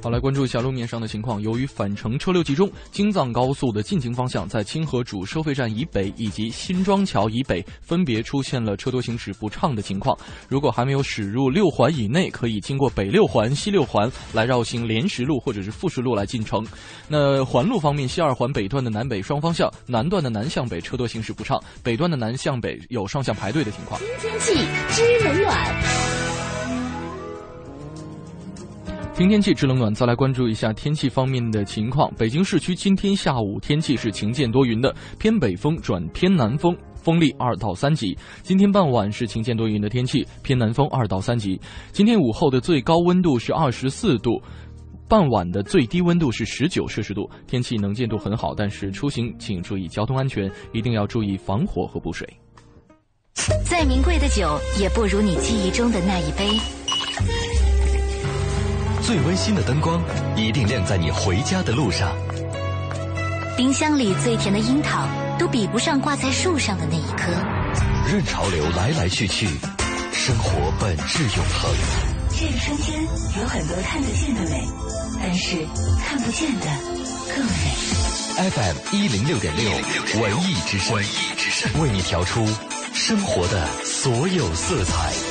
[0.03, 1.39] 好，来关注一下路面上的情况。
[1.41, 10.17] 由于返程车流集中，京藏高速的进京方向在清河主收费站以北以及新庄桥以北分别出现了车多行驶不畅的情况。
[10.49, 16.65] 如果还没有驶入六环以内，可以经过北六环、西六环来绕行莲石路或者是富士路来进城。
[17.07, 24.01] 那环路方面，西二环北段的南北双方向，南段的南向北车多行驶不畅，北段的南向北有上下排队的情况。
[24.19, 24.55] 天气
[24.89, 26.10] 知冷暖。
[29.21, 32.11] 听天气知冷暖，再来关注一下天气方面的情况。
[32.17, 38.17] 北京市区今天下午天气是晴间多云的，偏北风转偏南风，风力二到三级。
[38.41, 41.61] 今天傍晚是晴间多云的天气，偏南风二到三级。
[41.91, 44.41] 今天午后的最高温度是二十四度。
[45.07, 52.27] 傍晚的最低温度是十九摄氏度，天气能见度很好，但是出行请注意交通安全，一定要注意防火和补水。
[53.63, 56.59] 再名贵的酒，也不如你记忆中的那一杯。
[59.01, 60.01] 最温馨的灯光，
[60.37, 62.15] 一定亮在你回家的路上。
[63.57, 65.07] 冰箱里最甜的樱桃，
[65.39, 67.31] 都比不上挂在树上的那一颗。
[68.07, 69.47] 任潮流来来去去，
[70.13, 71.71] 生活本质永恒。
[72.29, 73.01] 这个春天
[73.41, 74.67] 有很多看得见的美，
[75.19, 75.57] 但是
[76.05, 76.65] 看不见的
[77.35, 78.49] 更美。
[78.49, 79.71] FM 一零六点六
[80.21, 82.47] 文艺之声，文艺之声为你调出
[82.93, 85.30] 生活的所有色彩。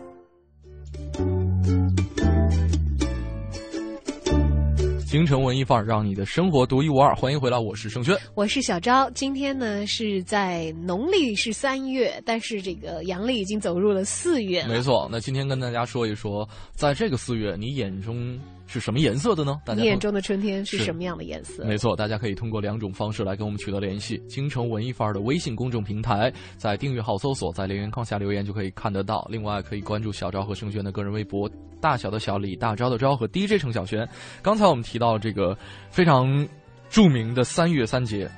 [5.11, 7.13] 京城文艺范儿，让你的生活独一无二。
[7.13, 9.09] 欢迎回来，我是盛轩，我是小昭。
[9.09, 14.65] 今天呢是在农历是三月，但是这个阳历已经走入了四月。
[14.67, 18.39] 没错，那今天跟大家说一说，在这个四月，你眼中
[18.71, 19.59] 是什么颜色的呢？
[19.65, 21.65] 大家你眼中的春天是什么样的颜色？
[21.65, 24.17] 没错，大家可以通过两种方式来跟我们取得联系。
[24.29, 29.27] 京城文艺范儿的微信公众平台，在订阅号搜索，在留言框下留言就可以看得到。
[29.29, 31.51] 另外，可以关注小昭和盛轩的个人微博，
[31.81, 34.07] 大小的小李，大昭的昭和 DJ 程小轩。
[34.41, 35.57] 刚才我们提到这个
[35.89, 36.47] 非常
[36.89, 38.29] 著名的三月三节。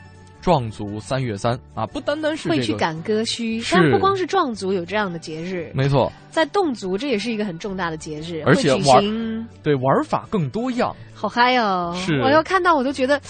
[0.44, 10.94] 壮族三月三啊，不单单是、这个、会去赶歌墟，但不光是壮族有这样的节日，没错，在侗族这也是一个很重大的节日，而且玩对玩法更多样。
[11.14, 11.96] 好嗨哦！
[11.98, 13.22] 是我要看到我都觉得，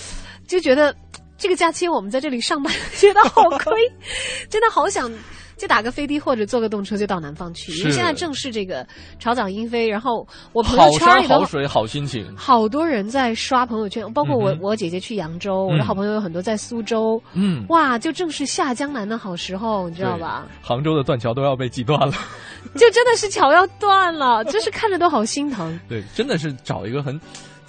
[0.47, 0.95] 就觉得
[1.37, 3.71] 这个假期我们在这里上班， 觉得好亏，
[4.49, 5.11] 真的好想
[5.57, 8.85] 就打个飞的或者坐个动车就到南方去，因为现在正是这个
[9.19, 20.45] 潮涨莺飞，然后我朋友圈里头山好水好心情，好多人在刷朋友圈，包括我、嗯我姐姐去扬州，我的嗯好朋友有很多在苏州，嗯哇，就正是下江南的好时候，你知道吧？
[20.61, 22.13] 杭州的断桥都要被挤断了。
[22.75, 25.77] 就真的是桥要断了， 就是看着都好心疼。
[25.89, 27.19] 对，真的是找一个很，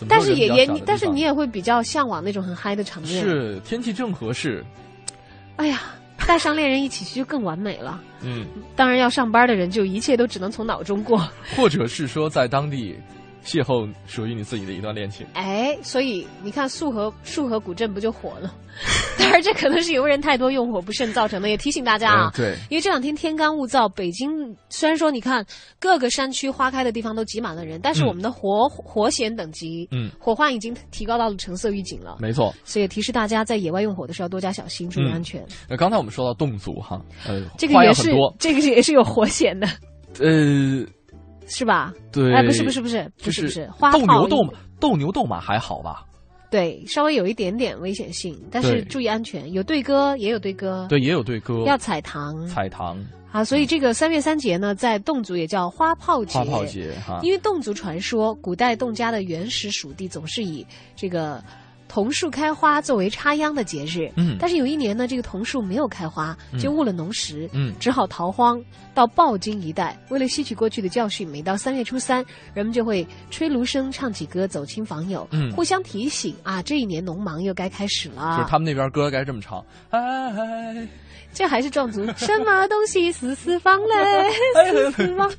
[0.08, 4.64] 但是也也但是你也会比较向往那种很嗨的场面。，是天气正合适，
[5.56, 5.82] 哎呀，
[6.26, 8.00] 带上恋人一起去就更完美了。
[8.22, 11.18] 嗯，当然要上班的人，就一切都只能从脑中过。
[11.56, 12.96] 或者是说在当地
[13.44, 15.26] 邂逅属于你自己的一段恋情。
[15.34, 18.54] 哎，所以你看束河束河古镇不就火了？
[19.16, 21.48] 当然，这可能是游人太多、用火不慎造成的。
[21.48, 24.28] 也提醒大家啊，嗯对因为这两天天干物燥，北京
[24.68, 25.46] 虽然说你看
[25.78, 32.16] 各个山区花开的地方都挤满了人，但是嗯我们的火、火险等级，嗯，火患已经提高到了橙色预警了。
[32.20, 32.52] 没错。
[32.64, 35.46] 所以提示大家在野外用火的时候多加小心，注意嗯安全。
[35.68, 39.68] 那刚才我们说到侗族哈，呃，这个也是这个也是有火险的，
[40.18, 40.84] 呃，
[41.46, 41.92] 是吧？
[42.12, 46.04] 对，哎，不是不是不是不就是不是，花斗炮牛斗马，斗牛斗马还好吧？
[46.50, 49.52] 对，稍微有一点点危险性，但是注意安全。
[49.52, 52.46] 有对歌，也有对歌，对，也有对歌，要踩糖。
[52.46, 52.96] 彩糖
[53.32, 56.38] 啊，所以这个三月三节呢，在侗族也叫花炮节。
[56.38, 60.64] 花炮节哈，因为侗族传说，古代侗家的原始属地总是以
[60.94, 61.42] 这个
[61.88, 64.10] 桐树开花作为插秧的节日。
[64.16, 68.62] 嗯但是有一年呢，这个桐树没有开花，嗯就误了农时，嗯只好逃荒
[68.94, 69.98] 到暴金一带。
[70.08, 78.36] 为了吸取过去的教训，每到三月初三，人们就会吹芦笙、唱起歌，走亲访友，嗯互相提醒啊，这一年农忙又该开始了。
[78.38, 80.88] 就是他们那边歌该这么唱，哎，
[81.34, 83.94] 这还是壮族，什么东西四四方嘞？
[84.70, 85.30] 四四方，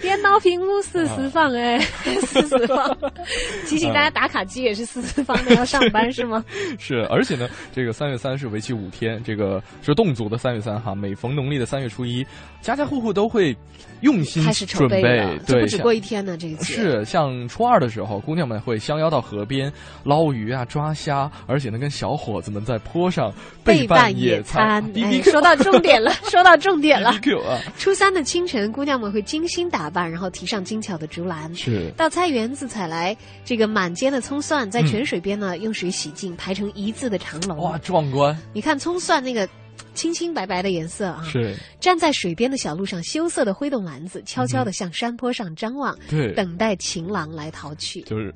[0.00, 2.98] 电脑屏幕四四方哎，四四方。
[3.66, 6.44] 提醒大家打卡机也是四四方的，要上班是吗？
[6.78, 10.94] 是，而且呢，这个三月三是为期五天，这个是侗族的三月三哈。
[10.94, 12.26] 每逢农历的三月初一，
[12.60, 13.56] 家家户户都会
[14.00, 15.02] 用心开始筹准备
[15.46, 16.74] 对，不止过一天呢，这个节。
[16.74, 24.82] 是像初二的时候，姑娘们会相邀到河边捞鱼啊、抓虾，而且呢，跟小伙子们在坡上备办办野餐。
[25.04, 27.10] 哎，说到重点了， 说到重点了。
[27.10, 37.58] 啊，初三的清晨，姑娘们会精心打扮，然后提上精巧的竹篮，是到菜园子采来这个满街的葱蒜，在嗯泉水边呢、用水洗净，排成一字的长龙。
[37.58, 38.36] 哇，壮观！
[38.52, 39.48] 你看葱蒜那个
[39.94, 48.00] 清清白白的颜色啊，是站在水边的小路上，羞涩的挥动篮子，悄悄的向山坡上张望，对等待情郎来淘去。
[48.02, 48.34] 就是，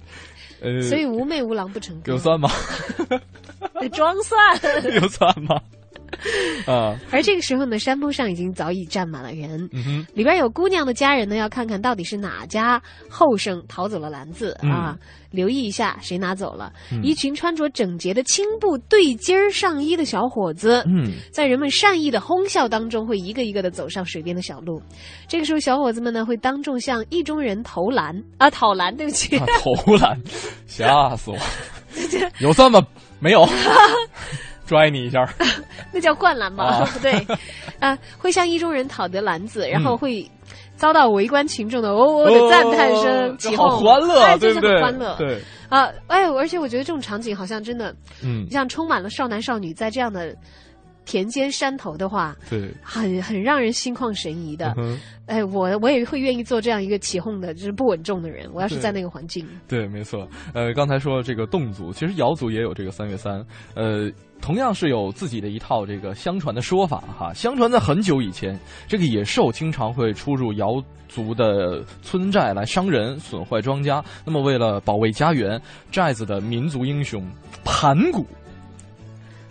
[0.61, 2.51] 呃，所以无妹无郎不成歌，有算吗？
[3.93, 4.39] 装蒜。
[5.01, 5.61] 有算吗？
[6.67, 9.69] 啊，而这个时候呢，山坡上已经早已站满了人，
[10.15, 14.97] 里边有姑娘的家人呢，要看看到底是哪家后生逃走了篮子、嗯啊，
[15.31, 16.73] 留意一下谁拿走了。
[16.93, 24.83] 嗯一群穿着整洁的青布对襟儿上衣的小伙子，嗯，在人们善意的哄笑当中，会一个一个的走上水边的小路。
[25.29, 30.21] 这个时候，小伙子们呢会当众向意中人投篮啊，讨篮，对不起，啊投篮，
[30.67, 31.39] 吓死我！
[32.41, 32.85] 有算吗？
[33.21, 33.49] 没有，
[34.69, 35.27] 拽你一下。
[35.93, 36.65] 那叫灌篮吗？
[36.65, 37.13] 啊对，
[37.81, 40.31] 啊，会向意中人讨得篮子，然后嗯会
[40.77, 50.35] 遭到围观群众的哦哦的赞叹声、起哄，欢乐对对很欢乐，对啊，哎，而且我觉得这种场景好像真的，嗯像充满了少男少女在这样的
[51.05, 54.75] 田间山头的话，对，很很让人心旷神怡的。
[54.77, 58.49] 嗯哎，我我也会愿意做这样一个起哄的，就是不稳重的人。
[58.55, 60.27] 我要是在那个环境，对，没错。
[60.55, 63.45] 呃，刚才说这个侗族，其实瑶族也有这个三月三，
[63.75, 64.11] 呃，
[64.41, 67.33] 同样是有自己的一套这个相传的说法哈。
[67.35, 74.03] 相传在很久以前，这个野兽经常会出入瑶族的村寨来伤人、损坏庄稼。
[74.25, 75.61] 那么为了保卫家园，
[75.91, 77.23] 寨子的民族英雄
[77.65, 78.27] 盘古。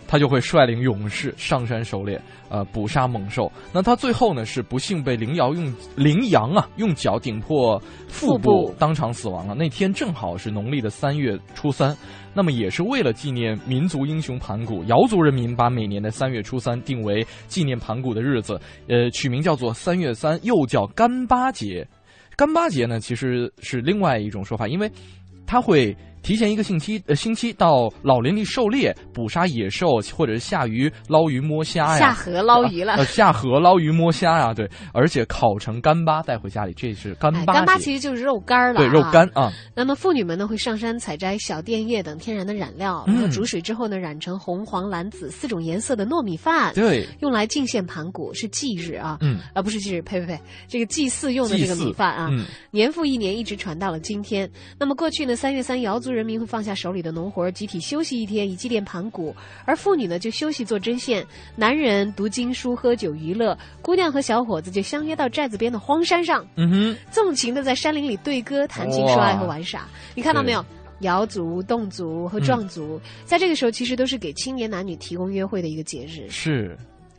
[0.08, 3.52] 他就会率领勇士上山狩猎，呃，捕杀猛兽。
[3.74, 7.78] 那他最后呢是不幸被羚羊用羚羊啊用脚顶破
[8.08, 9.54] 腹部，当场死亡了。
[9.54, 11.96] 那天正好是农历的三月初三，
[12.34, 21.86] 那么也是为了纪念民族英雄盘古，瑶族人民把每年的三月初三定为纪念盘古的日子，呃，取名叫做三月三，又叫干巴节。
[22.36, 24.90] 干巴节呢，其实是另外一种说法，因为
[25.48, 25.96] 它会
[26.28, 32.96] 提前一个星期呃星期到老林里狩猎，捕杀野兽，或者是下鱼捞鱼摸虾呀，下河捞鱼了。
[32.96, 37.60] 呃，下河捞鱼摸虾呀，对，而且烤成干巴带回家里，这是干哎，巴节。
[37.60, 39.50] 干巴其实就是肉干儿了、啊，对肉干啊。
[39.74, 43.14] 那么妇女们呢会上山采摘小电叶等天然的染料，嗯。
[43.14, 51.86] 然后煮水之后呢染成红、黄、蓝、紫四种颜色的糯米饭，对，用来敬献盘古，是忌日啊，嗯，啊不是忌日，呸呸呸，这个祭祀用的这个祭祀。
[51.86, 52.44] 米饭啊，嗯。
[52.72, 54.52] 年复一年一直传到了今天。
[54.78, 69.88] 那么过去呢，三月三瑶族人民会放下手里的农活，集体休息一天，以祭奠盘古，而妇女呢就休息做针线，男人读经书、喝酒娱乐，姑娘和小伙子就相约到寨子边的荒山上，嗯哼，纵情的在山林里对歌、谈情说爱和玩耍。
[70.16, 70.64] 你看到没有？
[71.02, 76.28] 瑶族、侗族和壮族，在这个时候其实都是给青年男女提供约会的一个节日。
[76.28, 76.76] 是，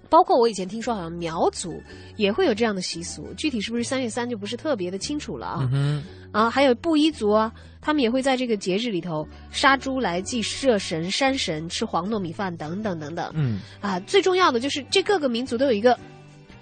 [0.08, 1.82] 包括我以前听说，好像苗族
[2.16, 5.68] 也会有这样的习俗，具体是不是三月三就不是特别的清楚了啊。
[5.72, 7.50] 嗯啊，还有布依族啊，
[7.80, 13.30] 他们也会在这个节日里头杀猪来祭社神、山神，吃黄糯米饭等等等等。
[13.34, 15.98] 嗯啊，最重要的就是这各个民族都有一个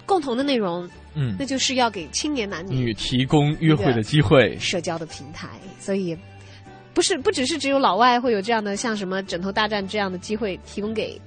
[0.05, 4.57] 共同的内容，嗯那就是要给青年男女女提供约会的机会。
[4.57, 6.17] 社交的平台，所以
[6.93, 11.19] 不是不只是只有老外会有这样的像什么枕头大战这样的机会提供给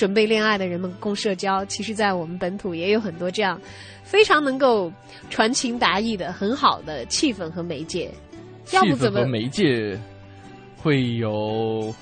[0.00, 3.60] 准备恋爱的人们共社交，其实在我们本土也有很多这样
[4.02, 4.90] 非常能够
[5.28, 8.10] 传情达意的很好的气氛和媒介，
[8.72, 10.00] 要不怎么气氛和媒介
[10.78, 11.94] 会有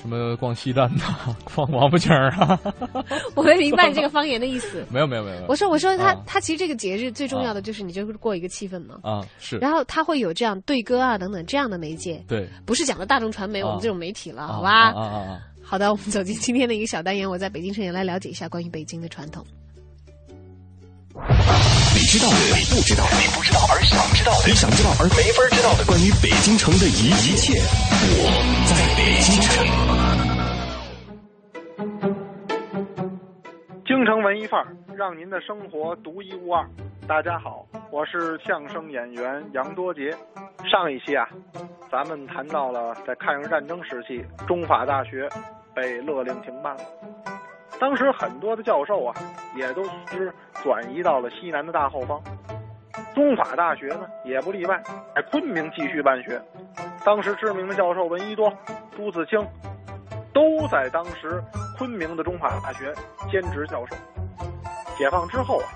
[0.00, 2.58] 什么逛西单呐、逛王府井儿啊？
[3.36, 4.82] 我没明白你这个方言的意思。
[4.90, 6.22] 没有没有没有，我说我说他、啊。
[6.26, 13.66] 他其实这个节日最重要的就是你就是过一个气氛嘛，啊是，然后他会有这样对歌啊等等这样的媒介，对，不是讲的大众传媒、啊。
[13.66, 14.70] 我们这种媒体了，啊好吧？
[14.70, 19.42] 啊啊啊啊好的，我们走进今天的一个小单元，我在北京城也来了解一下关于北京的传统。
[21.14, 28.28] 你知道的，你不知道的，你不知道而想知道的，你想知道而没法知道的，关于北京城的一一切，我
[28.68, 29.64] 在北京城。
[33.86, 36.68] 京城文艺范儿，让您的生活独一无二。
[37.06, 40.14] 大家好，我是相声演员杨多杰。
[40.70, 41.28] 上一期啊，
[41.90, 45.28] 咱们谈到了在抗日战争时期，中法大学
[45.74, 46.80] 被勒令停办了。
[47.80, 49.14] 当时很多的教授啊，
[49.56, 50.32] 也都是
[50.62, 52.22] 转移到了西南的大后方。
[53.14, 54.80] 中法大学呢，也不例外，
[55.14, 56.40] 在昆明继续办学。
[57.04, 58.50] 当时知名的教授闻一多、
[58.96, 59.44] 朱自清，
[60.32, 61.42] 都在当时
[61.76, 62.94] 昆明的中法大学
[63.28, 63.96] 兼职教授。
[64.96, 65.68] 解放之后啊，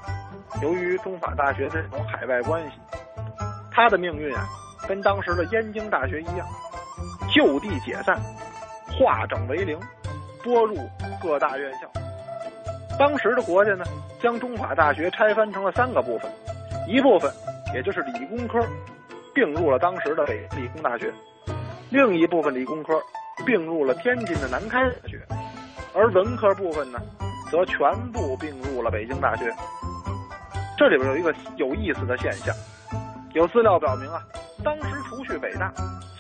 [0.63, 2.73] 由于中法大学这种海外关系，
[3.71, 4.47] 他的命运啊，
[4.89, 6.47] 跟当时的燕京大学一样，
[7.35, 8.19] 就地解散，
[8.89, 9.79] 化整为零，
[10.43, 10.77] 拨入
[11.23, 11.81] 各大院校。
[12.99, 13.85] 当时的国家呢，
[14.23, 16.33] 将中法大学拆分成了三个部分，
[16.89, 17.31] 一部分
[17.75, 18.67] 也就是理工科，
[19.35, 21.09] 并入了当时的北理工大学；
[21.91, 22.95] 另一部分理工科
[23.45, 25.21] 并入了天津的南开大学，
[25.95, 26.99] 而文科部分呢，
[27.51, 27.79] 则全
[28.13, 29.53] 部并入了北京大学。
[30.77, 32.55] 这里边有一个有意思的现象，
[33.33, 34.23] 有资料表明啊，
[34.63, 35.73] 当时除去北大，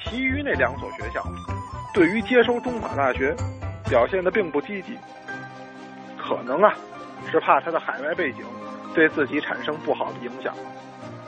[0.05, 1.23] 其余那两所学校
[1.93, 3.37] 对于接收中法大学
[3.89, 4.97] 表现的并不积极，
[6.16, 6.73] 可能啊
[7.31, 8.45] 是怕他的海外背景
[8.95, 10.55] 对自己产生不好的影响，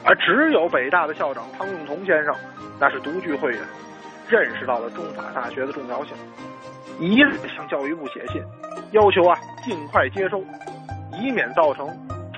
[0.04, 2.34] 而只有北大的校长汤用彤先生，
[2.80, 3.60] 那是独具慧眼，
[4.28, 6.14] 认识到了中法大学的重要性，
[6.98, 8.42] 一日向教育部写信，
[8.92, 10.42] 要求啊尽快接收，
[11.20, 11.86] 以免造成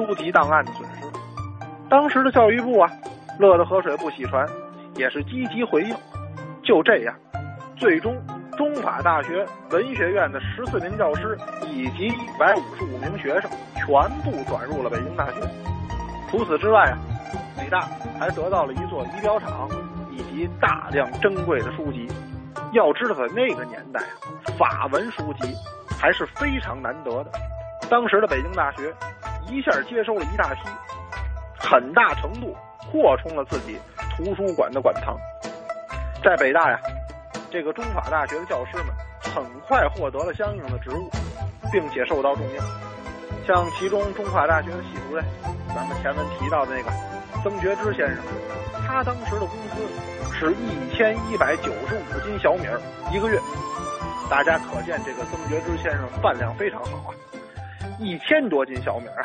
[0.06, 1.06] 诸级档案的损失。
[1.90, 2.90] 当时的教育部啊，
[3.39, 4.48] 乐得河水不洗船，
[4.97, 5.94] 也是积极回应。
[6.62, 7.14] 就这样，
[7.77, 8.16] 最终
[8.56, 11.36] 中法大学文学院的十四名教师
[11.66, 13.86] 以及一百五十五名学生全
[14.20, 15.35] 部转入了北京大学。
[16.31, 16.97] 除此之外啊，
[17.59, 17.81] 北大
[18.18, 19.68] 还得到了一座仪表厂
[20.10, 22.09] 以及大量珍贵的书籍。
[22.72, 24.09] 要知道，在那个年代啊，
[24.56, 25.55] 法文书籍
[26.01, 27.32] 还是非常难得的。
[27.90, 28.94] 当时的北京大学
[29.51, 30.60] 一下接收了一大批，
[31.59, 32.56] 很大程度
[32.90, 33.77] 扩充了自己
[34.16, 35.16] 图书馆的馆藏。
[36.22, 36.78] 在北大呀，
[37.51, 38.86] 这个中法大学的教师们
[39.20, 41.10] 很快获得了相应的职务，
[41.72, 42.64] 并且受到重用。
[43.44, 45.24] 像其中中法大学的系主任，
[45.74, 46.90] 咱们前文提到的那个
[47.43, 48.22] 曾觉之先生，
[48.86, 52.60] 他当时的工资是一千一百九十五斤小米
[53.10, 53.40] 一个月。
[54.31, 57.14] 大家可见这个曾觉之先生饭量非常好啊，
[58.01, 59.24] 一千多斤小米啊。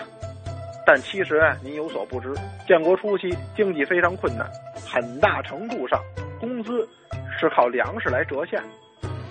[0.85, 2.31] 但其实啊，您有所不知，
[2.67, 4.47] 建国初期经济非常困难，
[4.87, 5.99] 很大程度上
[6.39, 6.87] 工资
[7.39, 8.61] 是靠粮食来折现。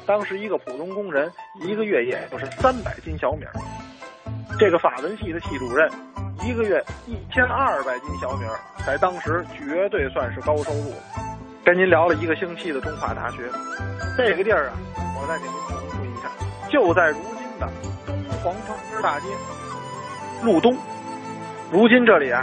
[0.05, 1.31] 当时一个普通工人
[1.63, 3.45] 一个月也就是三百斤小米，
[4.59, 5.89] 这个法文系的系主任
[6.45, 8.45] 一个月一千二百斤小米，
[8.85, 10.93] 在当时绝对算是高收入。
[11.65, 13.39] 跟您聊了一个星期的中华大学，
[14.19, 14.75] 这个地儿啊，
[15.17, 16.29] 我再给您重复一下，
[16.69, 17.67] 就在如今的
[18.29, 19.27] 东皇城根大街
[20.43, 20.77] 路东，
[21.71, 22.43] 如今这里啊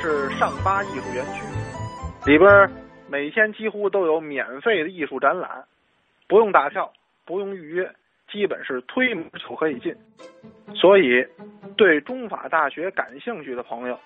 [0.00, 2.70] 是上八艺术园区，里边
[3.08, 5.64] 每天几乎都有免费的艺术展览，
[6.26, 6.90] 不用打票，
[7.26, 7.90] 不用预约，
[8.30, 9.94] 基本是推门就可以进。
[10.74, 11.26] 所以，
[11.76, 13.98] 对中法大学感兴趣的朋友，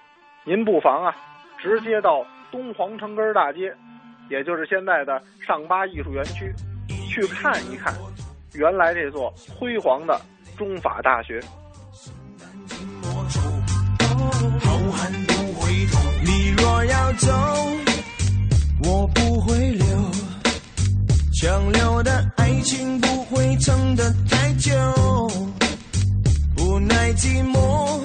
[0.44, 1.14] 您不妨啊
[1.58, 3.72] 直接到东皇城根大街，
[4.28, 6.52] 也就是现在的上八艺术园区，
[7.08, 7.92] 去看一看，
[8.54, 10.20] 原来这座辉煌的。
[10.62, 11.40] 中法大学。
[16.24, 17.32] 你若要走
[18.84, 19.86] 我不会留
[21.32, 24.72] 强留的爱情不会撑得太久。
[26.58, 28.00] 无奈寂寞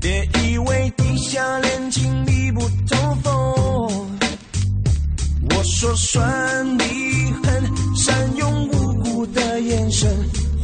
[0.00, 3.30] 别以为地下恋情密不透风。
[5.50, 8.79] 我说算你狠善用无
[9.26, 10.08] 的眼神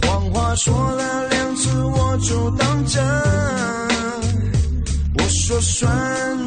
[0.03, 3.05] 谎话说了两次我就当真。
[5.19, 5.91] 我说算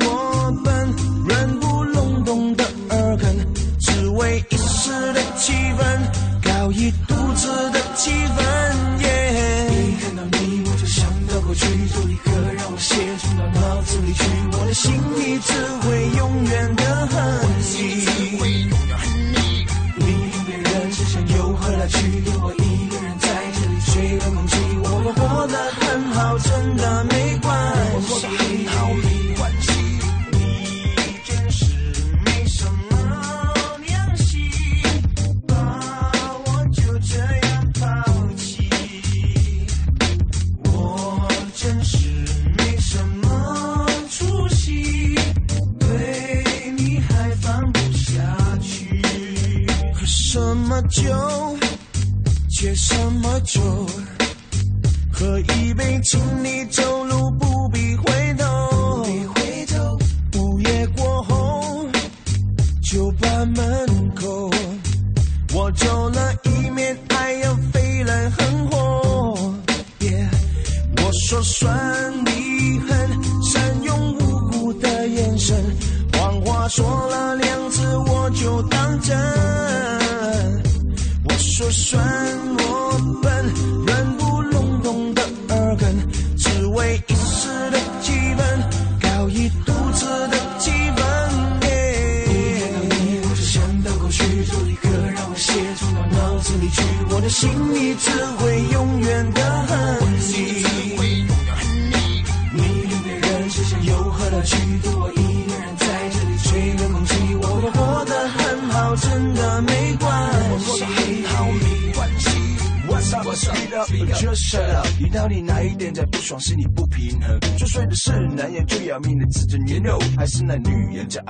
[0.01, 0.95] 我笨
[1.27, 3.35] 软不隆咚的耳根
[3.79, 5.81] 只为一时的气氛
[6.43, 9.28] 搞一肚子的气氛耶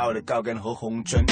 [0.05, 1.25] 我的高跟和红唇。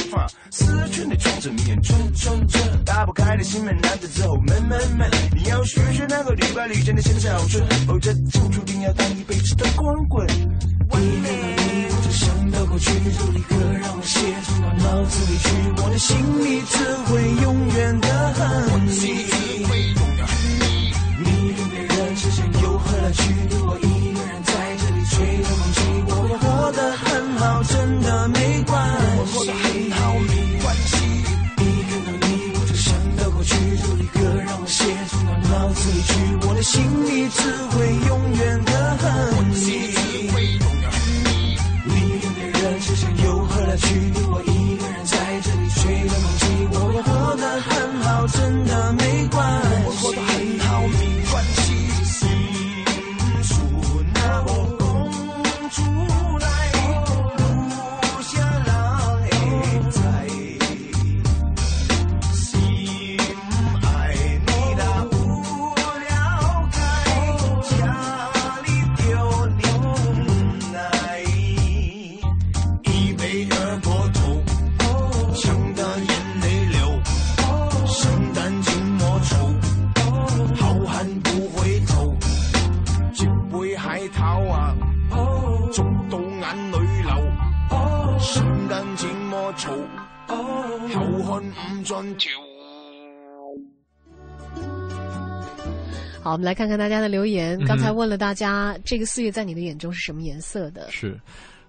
[96.37, 97.59] 们来看看大家的留言。
[97.65, 100.89] 刚才嗯问了大家，这个四月在你的眼中是什么颜色的？
[100.91, 101.19] 是，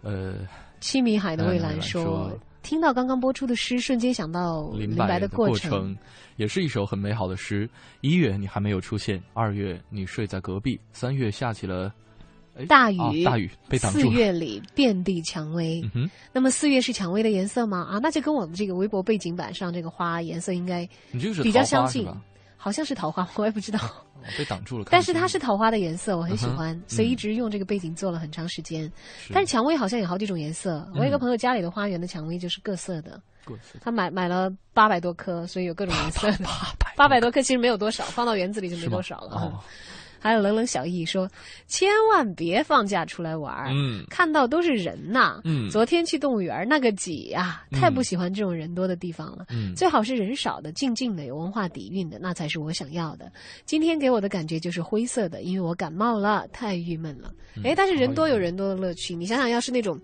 [0.02, 0.34] 呃，
[0.80, 5.96] 七米海的蔚蓝说说：“听到刚刚播出的诗，瞬间想到林林白的过程，
[6.36, 7.68] 也是一首很美好的诗。
[8.00, 11.92] 一月你还没有出现，二月你睡在隔壁，三月下起了
[12.56, 14.04] 哎大雨、啊大雨被挡住了。
[14.04, 15.80] 四月里遍地蔷薇。
[15.94, 17.86] 嗯，那么四月是蔷薇的颜色吗？
[17.90, 20.88] 啊，那就跟我们这个微博背景板上这个花颜色应该
[21.42, 22.06] 比较相近
[22.58, 23.78] 好像是桃花， 我也不知道。
[23.80, 24.04] 哦
[24.36, 24.84] 被挡住了。
[24.90, 28.92] 但是它是桃花的颜色，我很喜欢，嗯所以一直用这个背景做了很长时间。
[29.32, 33.18] 但是蔷薇好像有好几种颜色，我有一个嗯朋友家里的花园的蔷薇就是各色的。
[33.44, 36.44] 各色他买买了八百多颗，所以有各种颜色的。
[36.96, 39.36] 八百多颗其实没有多少，放到园子里就没多少了。
[39.36, 39.60] 哦
[40.18, 41.28] 还有冷冷小易说
[41.66, 45.40] ：“千万别放假出来玩儿，嗯看到都是人呐。
[45.44, 49.46] 嗯昨天去动物园那个挤呀、嗯太不喜欢这种人多的地方了。
[49.50, 53.30] 嗯最好是人少的、静静的、有文化底蕴的，那才是我想要的。
[53.64, 57.32] 今天给我的感觉就是灰色的，因为我感冒了，太郁闷了。
[57.56, 59.98] 嗯哎、但是人多有人多的乐趣，你想想，要是那种。”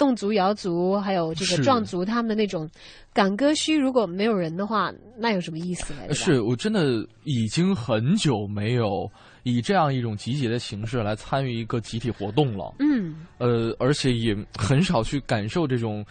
[0.00, 2.66] 侗族、瑶族，还有这个壮族，他们的那种
[3.12, 6.06] 赶歌墟，如果没有人的话，那有什么意思嘞？
[6.06, 9.06] 对吧是我真的已经很久没有
[9.42, 12.74] 以这样一种集结的形式来参与一个集体活动了。
[12.78, 16.04] 嗯，呃，而且也很少去感受这种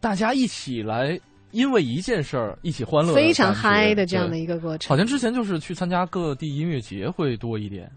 [0.00, 1.18] 大家一起来
[1.52, 4.88] 因为一件事儿一起欢乐非常嗨的这样的一个过程。
[4.88, 7.90] 好像之前就是去参加各地音乐节会多一点，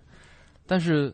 [0.66, 1.14] 但是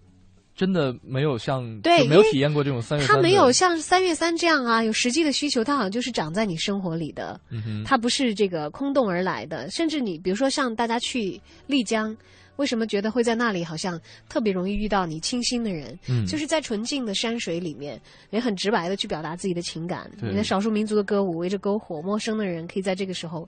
[0.56, 3.22] 真的没有像对没有体验过这种三月三的。
[3.24, 9.70] 它没有像三月三这样啊，有实际的需求，它好像就是长在你生活里的，嗯哼它不是这个空洞而来的。
[9.72, 12.16] 甚至你比如说像大家去丽江。
[12.58, 14.00] 为什么觉得会在那里好像
[14.30, 15.98] 特别容易遇到你倾心的人？
[16.08, 18.00] 嗯就是在纯净的山水里面，
[18.30, 20.10] 也很直白的去表达自己的情感。
[20.20, 23.48] 对你的少数民族的歌舞围着篝火，陌生的人可以在这个时候，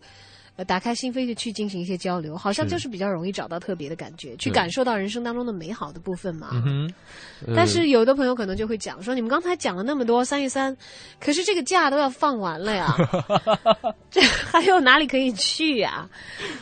[0.57, 6.49] 呃，打开心扉的去进行一些交流，好像就是比较容易找到特别的感觉，去感受到人生当中的美好的部分嘛。
[6.65, 6.91] 嗯，
[7.45, 10.75] 呃但是有的朋友可能就会讲说，你们刚才讲了那么多三月三，
[11.19, 12.95] 可是这个假都要放完了呀，
[14.09, 16.09] 这还有哪里可以去呀？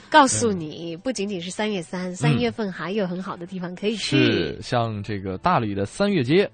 [0.10, 4.18] 告诉你，不仅仅是三月三，三月份还有很好的地方可以去。
[4.18, 6.50] 是像这个大理的三月街，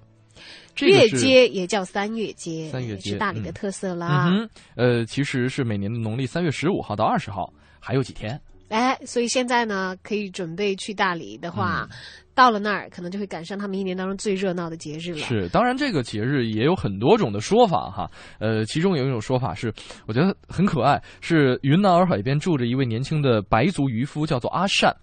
[0.76, 4.30] 这个月是街也叫三月街，三月街是大理的嗯特色啦。
[4.30, 8.39] 嗯哼，呃，其实是每年的农历三月十五号到二十号，还有几天。
[8.69, 11.98] 哎，所以现在呢，可以准备去大理的话，嗯
[12.34, 15.18] 到了那儿可能就会赶上他们一年当中最热闹的节日了。
[15.18, 18.10] 是，当然这个节日也有很多种的说法哈。
[18.39, 19.72] 呃，其中有一种说法是，
[20.07, 24.95] 我觉得很可爱，是云南洱海边住着一位年轻的白族渔夫，叫做阿善。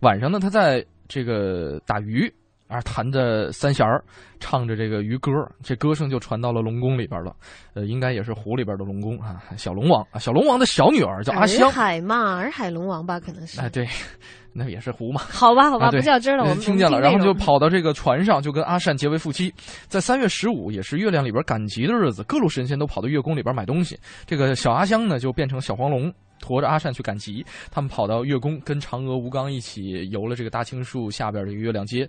[0.00, 2.32] 晚上呢，他在这个打鱼。
[2.70, 4.02] 啊，弹着三弦儿，
[4.38, 5.30] 唱着这个渔歌，
[5.62, 7.34] 这歌声就传到了龙宫里边了。
[7.74, 11.70] 呃，应该也是湖里边的龙宫啊，小龙王啊，小龙王的小女儿叫阿香洱。
[11.72, 13.60] 海嘛，洱海龙王吧，可能是。
[13.60, 13.84] 哎，对，
[14.54, 15.20] 那也是湖嘛。
[15.28, 19.52] 好吧，好吧，啊、不较真了，我呃们听见了，然后就跑到这个船上，就跟阿善结为夫妻。
[19.88, 23.98] 在三月十五，也是月亮里边赶集的日子，各路神仙都跑到月宫里边买东西。
[24.26, 26.12] 这个小阿香呢，就变成小黄龙。
[26.42, 32.08] 驮着阿善去赶集，他们跑到月宫，跟嫦娥、吴刚一起游了这个大青树下边这个月亮街，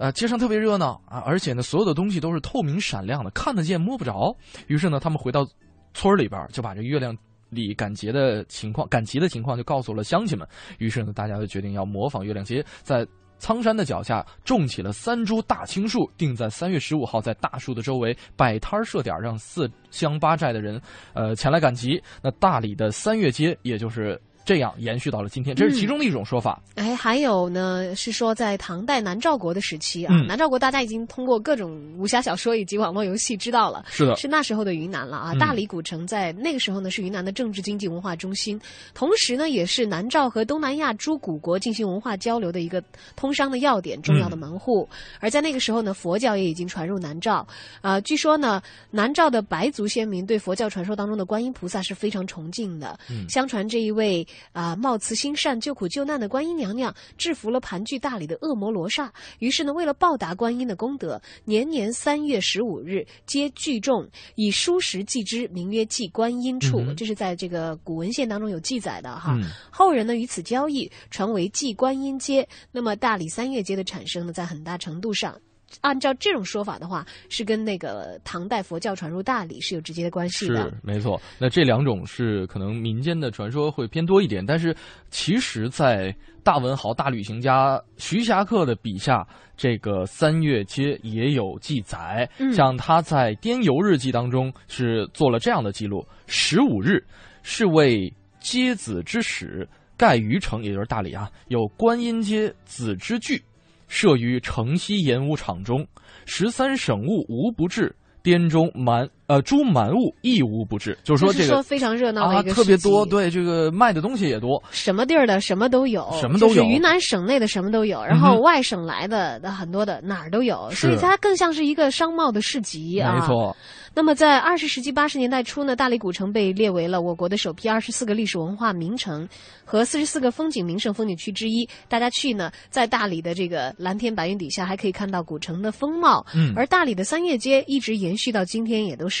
[0.00, 4.34] 呃，街上特别热闹啊，而且呢，所有的东西都是透明闪亮的，看得见摸不着。
[4.66, 5.46] 于是呢，他们回到
[5.92, 7.14] 村里边，就把这个月亮
[7.50, 10.48] 里赶集的情况、赶集的情况就告诉了乡亲们。
[10.78, 13.06] 于是呢，大家就决定要模仿月亮街，在
[13.38, 20.80] 苍山的脚下种起了三株大青树，定在三月十五号在大树的周围摆摊设点，让四乡八寨的人，
[21.12, 22.02] 呃，前来赶集。
[22.22, 24.18] 那大理的三月街，也就是。
[24.44, 26.60] 这样延续到了今天，这是其中的一种说法。
[26.74, 35.32] 哎，还有呢，是说在唐代南诏国的时期啊，嗯南诏国大家已经通过各种武侠小说以及网络游戏知道了，是的是那时候的云南了啊。
[35.32, 38.60] 嗯大理古城在那个时候呢是云南的政治、经济、文化中心，
[38.92, 42.82] 同时呢也是南诏和东南亚诸古国进行文化交流的一个
[43.16, 44.88] 通商的要点、重要的门户。
[45.20, 47.46] 而在那个时候呢，佛教也已经传入南诏。
[47.80, 48.60] 啊、据说呢，
[48.90, 52.98] 南诏的白族先民对佛教传说当中的观音菩萨是非常崇敬的。
[53.08, 59.12] 嗯相传这一位啊、冒慈心善、救苦救难的观音娘娘，制服了盘踞大理的恶魔罗刹。
[59.38, 66.80] 于是呢，为了报答观音的功德，年年三月十五日皆聚众，以书石祭之，名曰祭观音处。
[66.80, 69.34] 嗯这是在这个古文献当中有记载的哈。
[69.36, 72.46] 嗯后人呢与此交易，传为祭观音街。
[72.72, 75.34] 那么大理三月街的产生呢，在很大程度上。
[75.80, 80.62] 按照这种说法的话，是跟那个唐代佛教传入大理是有直接的关系的。
[80.64, 84.74] 是没错，那这两种是可能民间的传说会偏多一点，但是
[85.10, 89.26] 其实，在大文豪、大旅行家徐霞客的笔下，
[89.56, 92.28] 这个三月街也有记载。
[92.38, 97.02] 嗯像他在《滇游日记》当中是做了这样的记录：十五日
[97.42, 99.68] 是为街子之始。
[99.96, 103.44] 盖于城，也就是大理啊，有观音街子之具，
[103.90, 105.84] 设于城西演武场中，
[106.24, 107.94] 十三省务无不至。
[108.22, 123.14] 滇中蛮呃诸蛮物一无不至，就是说这个说非常热闹的啊一个特别多，对这个卖的东西也多，什么地儿的什么都有，什么都有就是云南省内的什么都有，然后外省来的的很多的哪儿都有，所以它更像是一个商贸的市集啊。
[123.14, 123.56] 没错。
[123.92, 129.28] 那么，在二十世纪八十年代初呢，大理古城被列为了我国的首批二十四个历史文化名城
[129.64, 131.68] 和四十四个风景名胜风景区之一。
[131.88, 136.24] 大家去呢，在大理的这个蓝天白云底下，还可以看到古城的风貌。
[136.32, 139.19] 嗯而大理的三叶街一直延续到今天，也都是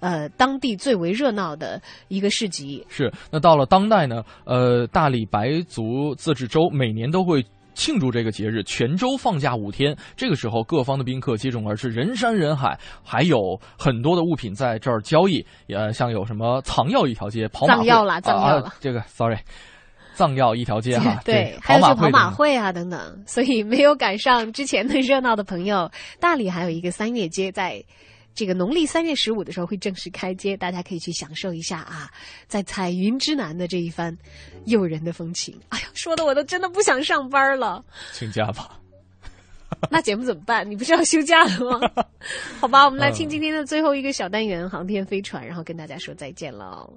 [0.00, 2.84] 呃当地最为热闹的一个市集。
[2.88, 7.44] 是，那到了当代呢，呃，大理白族自治州每年都会。
[7.76, 9.96] 庆祝这个节日，全州放假五天。
[10.16, 15.44] 这个时候，各方的宾客接踵而至，人山人海，还有很多的物品在这儿交易。
[15.66, 19.38] 呃，像有什么藏药一条街、跑马藏药啦藏药啦啊，这个 sorry，
[20.14, 25.90] 藏药一条街哈， 对，还有就跑马会啊等等，所以没有赶上之前的热闹的朋友，
[26.20, 27.82] 大理还有一个三月街在。
[28.34, 32.10] 这个农历三月十五的时候会正式开街，大家可以去享受一下啊，
[32.46, 34.16] 在彩云之南的这一番
[34.66, 35.58] 诱人的风情。
[35.68, 37.84] 哎呀，说的我都真的不想上班了。
[38.12, 38.80] 请假吧。
[39.90, 40.68] 那节目怎么办？
[40.70, 42.04] 你不是要休假了吗？
[42.60, 46.88] 好吧，我们来嗯听今天的最后一个小单元——航天飞船，然后跟大家说再见了。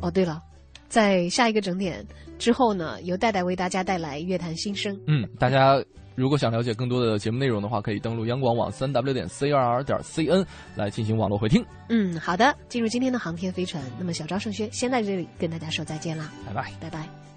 [0.00, 0.42] 哦，对了，
[0.88, 2.04] 在下一个整点
[2.38, 4.98] 之后呢，由戴戴为大家带来乐坛新生。
[5.06, 5.82] 嗯，大家
[6.16, 10.44] 如果想了解更多的节目内容的话，可以登录央广网三 w 点 c r r 点 c n
[10.74, 11.64] 来进行网络回听。
[11.88, 13.82] 嗯，好的，进入今天的航天飞船。
[13.98, 17.26] 那么小张盛轩先在这里跟大家说再见啦，拜拜，拜拜。